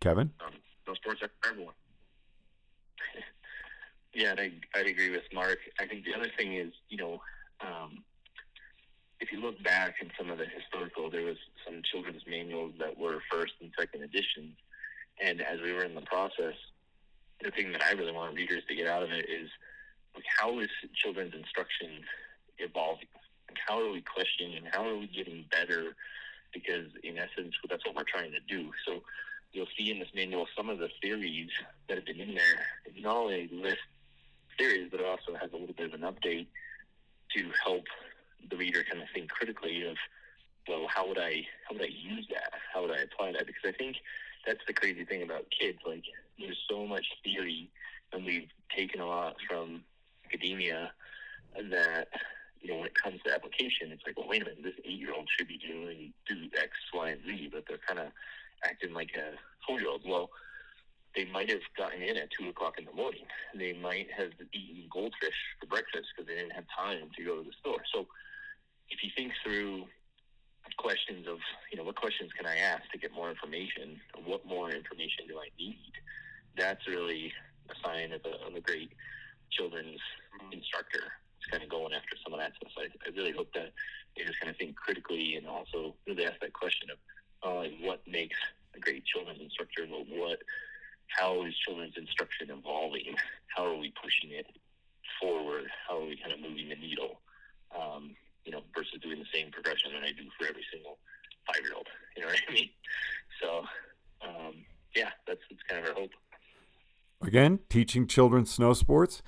Kevin, 0.00 0.30
um, 0.44 0.54
those 0.86 0.96
sports 0.96 1.20
are 1.22 1.30
for 1.42 1.50
everyone. 1.50 1.74
yeah, 4.14 4.34
I, 4.38 4.52
I'd 4.74 4.86
agree 4.86 5.10
with 5.10 5.24
Mark. 5.32 5.58
I 5.78 5.86
think 5.86 6.04
the 6.04 6.14
other 6.14 6.30
thing 6.38 6.54
is, 6.54 6.72
you 6.88 6.96
know, 6.96 7.20
um, 7.60 8.02
if 9.20 9.30
you 9.30 9.40
look 9.40 9.62
back 9.62 9.96
in 10.00 10.10
some 10.18 10.30
of 10.30 10.38
the 10.38 10.46
historical, 10.46 11.10
there 11.10 11.24
was 11.24 11.36
some 11.66 11.82
children's 11.92 12.22
manuals 12.26 12.72
that 12.78 12.96
were 12.98 13.20
first 13.30 13.52
and 13.60 13.70
second 13.78 14.02
editions, 14.02 14.56
and 15.22 15.40
as 15.40 15.60
we 15.60 15.72
were 15.72 15.84
in 15.84 15.94
the 15.94 16.00
process, 16.02 16.54
the 17.42 17.50
thing 17.50 17.72
that 17.72 17.82
I 17.82 17.92
really 17.92 18.12
want 18.12 18.34
readers 18.34 18.62
to 18.68 18.74
get 18.74 18.86
out 18.86 19.02
of 19.02 19.10
it 19.10 19.26
is 19.28 19.48
like 20.14 20.24
how 20.38 20.58
is 20.58 20.68
children's 20.94 21.34
instruction 21.34 22.02
evolving? 22.58 23.08
Like 23.48 23.58
how 23.66 23.80
are 23.80 23.90
we 23.90 24.02
questioning? 24.02 24.64
How 24.70 24.86
are 24.86 24.96
we 24.96 25.06
getting 25.06 25.44
better? 25.50 25.96
Because 26.52 26.86
in 27.02 27.18
essence, 27.18 27.54
that's 27.68 27.84
what 27.86 27.96
we're 27.96 28.04
trying 28.04 28.32
to 28.32 28.40
do. 28.48 28.70
So 28.86 29.02
you'll 29.52 29.68
see 29.78 29.90
in 29.90 29.98
this 29.98 30.08
manual 30.14 30.46
some 30.56 30.68
of 30.68 30.78
the 30.78 30.88
theories 31.00 31.50
that 31.88 31.96
have 31.96 32.06
been 32.06 32.20
in 32.20 32.34
there. 32.34 32.66
It 32.86 33.02
not 33.02 33.16
only 33.16 33.48
lists 33.52 33.80
theories, 34.58 34.88
but 34.90 35.00
it 35.00 35.06
also 35.06 35.34
has 35.40 35.50
a 35.52 35.56
little 35.56 35.74
bit 35.74 35.92
of 35.92 35.94
an 35.94 36.06
update 36.06 36.46
to 37.36 37.50
help 37.64 37.84
the 38.50 38.56
reader 38.56 38.84
kind 38.90 39.02
of 39.02 39.08
think 39.14 39.30
critically 39.30 39.86
of, 39.86 39.96
well, 40.68 40.86
how 40.88 41.08
would 41.08 41.18
I 41.18 41.46
how 41.68 41.74
would 41.74 41.82
I 41.82 41.88
use 41.90 42.26
that? 42.30 42.52
How 42.72 42.82
would 42.82 42.90
I 42.90 43.02
apply 43.02 43.32
that? 43.32 43.46
Because 43.46 43.62
I 43.64 43.72
think 43.72 43.96
that's 44.46 44.60
the 44.66 44.72
crazy 44.72 45.04
thing 45.04 45.22
about 45.22 45.46
kids. 45.50 45.78
Like 45.86 46.04
there's 46.38 46.58
so 46.68 46.86
much 46.86 47.06
theory, 47.24 47.70
and 48.12 48.24
we've 48.24 48.48
taken 48.76 49.00
a 49.00 49.06
lot 49.06 49.36
from 49.48 49.82
academia 50.24 50.92
that 51.70 52.08
you 52.60 52.70
know 52.70 52.76
when 52.76 52.86
it 52.86 52.94
comes 52.94 53.20
to 53.24 53.32
application, 53.32 53.90
it's 53.90 54.02
like, 54.06 54.18
well, 54.18 54.28
wait 54.28 54.42
a 54.42 54.44
minute, 54.46 54.62
this 54.62 54.74
eight-year-old 54.84 55.28
should 55.36 55.48
be 55.48 55.58
doing 55.58 56.12
do 56.28 56.34
X, 56.56 56.70
Y, 56.94 57.10
and 57.10 57.20
Z, 57.24 57.50
but 57.52 57.64
they're 57.68 57.78
kind 57.86 57.98
of 57.98 58.12
acting 58.64 58.92
like 58.92 59.10
a 59.16 59.36
four-year-old. 59.66 60.02
Well, 60.06 60.30
they 61.14 61.24
might 61.24 61.50
have 61.50 61.60
gotten 61.76 62.02
in 62.02 62.16
at 62.16 62.28
two 62.38 62.48
o'clock 62.48 62.78
in 62.78 62.84
the 62.84 62.92
morning. 62.92 63.24
They 63.54 63.72
might 63.72 64.08
have 64.16 64.30
eaten 64.52 64.88
goldfish 64.92 65.34
for 65.58 65.66
breakfast 65.66 66.06
because 66.14 66.28
they 66.28 66.36
didn't 66.36 66.52
have 66.52 66.64
time 66.76 67.10
to 67.16 67.24
go 67.24 67.36
to 67.38 67.42
the 67.42 67.54
store. 67.58 67.82
So, 67.92 68.06
if 68.88 69.02
you 69.02 69.10
think 69.16 69.32
through 69.42 69.86
questions 70.80 71.28
of, 71.28 71.38
you 71.70 71.76
know, 71.76 71.84
what 71.84 71.96
questions 71.96 72.32
can 72.32 72.46
I 72.46 72.56
ask 72.56 72.88
to 72.92 72.98
get 72.98 73.12
more 73.12 73.28
information? 73.28 74.00
What 74.24 74.46
more 74.46 74.70
information 74.70 75.28
do 75.28 75.36
I 75.36 75.48
need? 75.60 75.92
That's 76.56 76.88
really 76.88 77.32
a 77.68 77.74
sign 77.84 78.12
of 78.12 78.22
a, 78.24 78.34
of 78.48 78.54
a 78.56 78.60
great 78.60 78.92
children's 79.50 80.00
instructor 80.52 81.04
is 81.40 81.46
kind 81.50 81.62
of 81.62 81.68
going 81.68 81.92
after 81.92 82.16
some 82.24 82.32
of 82.32 82.40
that 82.40 82.52
stuff. 82.56 82.72
So 82.74 82.82
I, 82.82 82.88
I 83.06 83.08
really 83.14 83.32
hope 83.32 83.52
that 83.54 83.72
they 84.16 84.24
just 84.24 84.40
kind 84.40 84.50
of 84.50 84.56
think 84.56 84.74
critically 84.76 85.36
and 85.36 85.46
also 85.46 85.94
really 86.06 86.24
ask 86.24 86.40
that 86.40 86.52
question 86.52 86.88
of 86.88 86.98
uh, 87.42 87.68
what 87.82 88.00
makes 88.08 88.38
a 88.74 88.80
great 88.80 89.04
children's 89.04 89.40
instructor, 89.40 89.86
what 89.86 90.40
how 91.08 91.44
is 91.44 91.54
children's 91.66 91.96
instruction 91.96 92.50
evolving? 92.50 93.14
How 93.48 93.66
are 93.66 93.76
we 93.76 93.92
pushing 94.00 94.30
it 94.30 94.46
forward? 95.20 95.66
How 95.88 95.98
are 95.98 96.06
we 96.06 96.16
kind 96.16 96.32
of 96.32 96.40
moving 96.40 96.68
the 96.68 96.76
needle? 96.76 97.20
Um, 97.74 98.14
you 98.44 98.52
know, 98.52 98.62
versus 98.74 98.98
doing 99.02 99.18
the 99.18 99.26
same 99.32 99.50
progression 99.50 99.92
that 99.92 100.02
I 100.02 100.12
do 100.12 100.28
for 100.38 100.46
every 100.46 100.64
single 100.72 100.98
five 101.46 101.62
year 101.64 101.74
old. 101.74 101.86
You 102.16 102.22
know 102.22 102.32
what 102.32 102.40
I 102.48 102.52
mean? 102.52 102.70
So, 103.40 103.64
um, 104.20 104.64
yeah, 104.94 105.10
that's, 105.26 105.40
that's 105.48 105.62
kind 105.70 105.82
of 105.82 105.90
our 105.90 106.00
hope. 106.02 106.10
Again, 107.22 107.60
teaching 107.70 108.08
children 108.08 108.44
snow 108.44 108.72
sports 108.72 109.22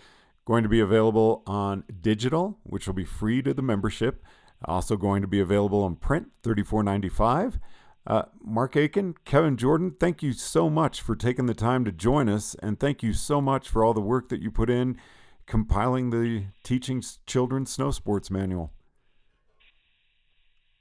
going 0.45 0.65
to 0.65 0.69
be 0.69 0.81
available 0.81 1.43
on 1.47 1.85
digital, 2.01 2.59
which 2.65 2.87
will 2.87 2.95
be 2.95 3.05
free 3.05 3.41
to 3.43 3.55
the 3.55 3.63
membership. 3.63 4.23
Also 4.65 4.97
going 4.97 5.23
to 5.23 5.29
be 5.29 5.41
available 5.41 5.83
on 5.85 5.95
print, 5.95 6.29
thirty-four 6.43 6.83
ninety-five. 6.83 7.59
Uh, 8.07 8.25
Mark 8.45 8.77
Aiken, 8.77 9.15
Kevin 9.25 9.57
Jordan, 9.57 9.95
thank 9.99 10.23
you 10.23 10.33
so 10.33 10.69
much 10.69 11.01
for 11.01 11.15
taking 11.15 11.47
the 11.47 11.55
time 11.55 11.85
to 11.85 11.93
join 11.93 12.29
us, 12.29 12.57
and 12.63 12.81
thank 12.81 13.03
you 13.03 13.13
so 13.13 13.41
much 13.41 13.69
for 13.69 13.85
all 13.85 13.95
the 13.95 14.01
work 14.01 14.29
that 14.29 14.43
you 14.43 14.51
put 14.51 14.69
in 14.69 14.99
compiling 15.47 16.11
the 16.11 16.45
Teaching 16.63 17.03
Children 17.27 17.67
Snow 17.67 17.91
Sports 17.91 18.31
Manual. 18.31 18.73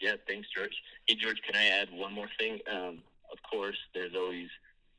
Yeah, 0.01 0.15
thanks, 0.27 0.47
George. 0.55 0.73
Hey, 1.05 1.13
George, 1.13 1.41
can 1.43 1.55
I 1.55 1.67
add 1.67 1.89
one 1.93 2.11
more 2.13 2.29
thing? 2.39 2.59
Um, 2.71 3.03
of 3.31 3.37
course, 3.49 3.77
there's 3.93 4.15
always 4.15 4.49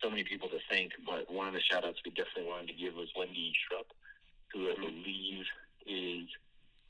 so 0.00 0.08
many 0.08 0.22
people 0.22 0.48
to 0.48 0.58
thank, 0.70 0.92
but 1.04 1.30
one 1.30 1.48
of 1.48 1.54
the 1.54 1.60
shout 1.60 1.84
outs 1.84 1.98
we 2.04 2.12
definitely 2.12 2.44
wanted 2.44 2.68
to 2.68 2.74
give 2.74 2.94
was 2.94 3.08
Wendy 3.16 3.52
Schrupp, 3.52 3.90
who 4.52 4.70
I 4.70 4.74
believe 4.76 5.44
is 5.86 6.28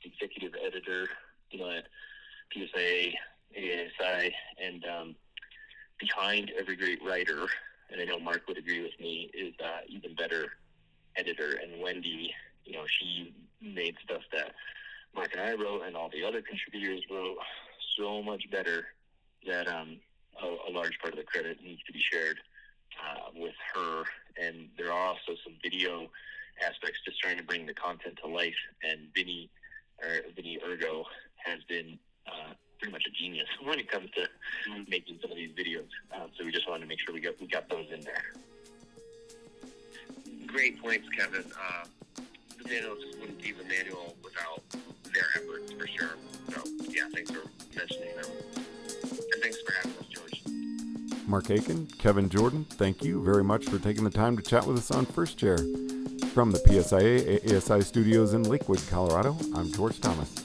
executive 0.03 0.53
editor, 0.63 1.09
you 1.49 1.59
know, 1.59 1.71
at 1.71 1.85
PSA, 2.53 3.13
ASI, 3.57 4.35
and 4.63 4.85
um, 4.85 5.15
behind 5.99 6.51
every 6.59 6.75
great 6.75 6.99
writer, 7.03 7.47
and 7.91 7.99
I 7.99 8.05
know 8.05 8.19
Mark 8.19 8.43
would 8.47 8.59
agree 8.59 8.83
with 8.83 8.99
me, 8.99 9.31
is 9.33 9.55
uh, 9.63 9.81
even 9.87 10.13
better 10.13 10.53
editor. 11.15 11.59
And 11.63 11.81
Wendy, 11.81 12.31
you 12.63 12.73
know, 12.73 12.83
she 12.87 13.33
made 13.59 13.95
stuff 14.03 14.21
that 14.31 14.53
Mark 15.15 15.31
and 15.33 15.41
I 15.41 15.53
wrote 15.53 15.83
and 15.85 15.95
all 15.95 16.09
the 16.09 16.23
other 16.23 16.41
contributors 16.41 17.01
wrote 17.09 17.37
so 17.97 18.21
much 18.21 18.49
better 18.51 18.85
that 19.47 19.67
um, 19.67 19.97
a, 20.41 20.69
a 20.69 20.71
large 20.71 20.97
part 20.99 21.13
of 21.13 21.19
the 21.19 21.25
credit 21.25 21.57
needs 21.63 21.81
to 21.83 21.93
be 21.93 22.01
shared 22.11 22.37
uh, 23.01 23.29
with 23.35 23.55
her. 23.75 24.03
And 24.41 24.69
there 24.77 24.91
are 24.91 25.07
also 25.07 25.33
some 25.43 25.53
video 25.61 26.09
aspects 26.61 26.99
just 27.05 27.19
trying 27.19 27.37
to 27.37 27.43
bring 27.43 27.65
the 27.65 27.73
content 27.73 28.19
to 28.23 28.29
life. 28.29 28.55
And 28.83 29.07
Vinny, 29.15 29.49
or 30.01 30.21
Vinny 30.35 30.59
Ergo, 30.65 31.05
has 31.37 31.59
been 31.67 31.97
uh, 32.27 32.53
pretty 32.79 32.91
much 32.91 33.03
a 33.07 33.11
genius 33.11 33.47
when 33.63 33.79
it 33.79 33.89
comes 33.89 34.09
to 34.11 34.27
making 34.87 35.19
some 35.21 35.31
of 35.31 35.37
these 35.37 35.51
videos. 35.51 35.89
Um, 36.15 36.29
so 36.37 36.45
we 36.45 36.51
just 36.51 36.67
wanted 36.67 36.81
to 36.81 36.87
make 36.87 36.99
sure 36.99 37.13
we 37.13 37.21
got 37.21 37.39
we 37.39 37.47
got 37.47 37.69
those 37.69 37.87
in 37.91 38.01
there. 38.01 38.33
Great 40.47 40.81
points, 40.81 41.07
Kevin. 41.17 41.43
Uh, 41.51 41.85
the 42.61 42.69
manual 42.69 42.95
just 42.95 43.19
wouldn't 43.19 43.41
be 43.41 43.51
the 43.51 43.63
manual 43.63 44.15
without 44.23 44.61
their 45.13 45.27
efforts 45.35 45.71
for 45.73 45.87
sure. 45.87 46.15
So 46.49 46.61
yeah, 46.89 47.03
thanks 47.13 47.31
for 47.31 47.43
mentioning 47.75 48.15
them, 48.15 48.31
and 49.03 49.41
thanks 49.41 49.61
for 49.61 49.73
having 49.73 49.91
us, 49.97 50.05
George. 50.09 50.41
Mark 51.27 51.49
Aiken, 51.49 51.87
Kevin 51.97 52.29
Jordan, 52.29 52.65
thank 52.71 53.03
you 53.03 53.23
very 53.23 53.43
much 53.43 53.65
for 53.65 53.79
taking 53.79 54.03
the 54.03 54.09
time 54.09 54.35
to 54.37 54.43
chat 54.43 54.65
with 54.65 54.77
us 54.77 54.91
on 54.91 55.05
First 55.05 55.37
Chair. 55.37 55.57
From 56.33 56.51
the 56.51 56.59
PSIA 56.67 57.55
ASI 57.55 57.81
studios 57.81 58.33
in 58.33 58.43
Lakewood, 58.43 58.81
Colorado, 58.89 59.37
I'm 59.55 59.71
George 59.71 60.01
Thomas. 60.01 60.42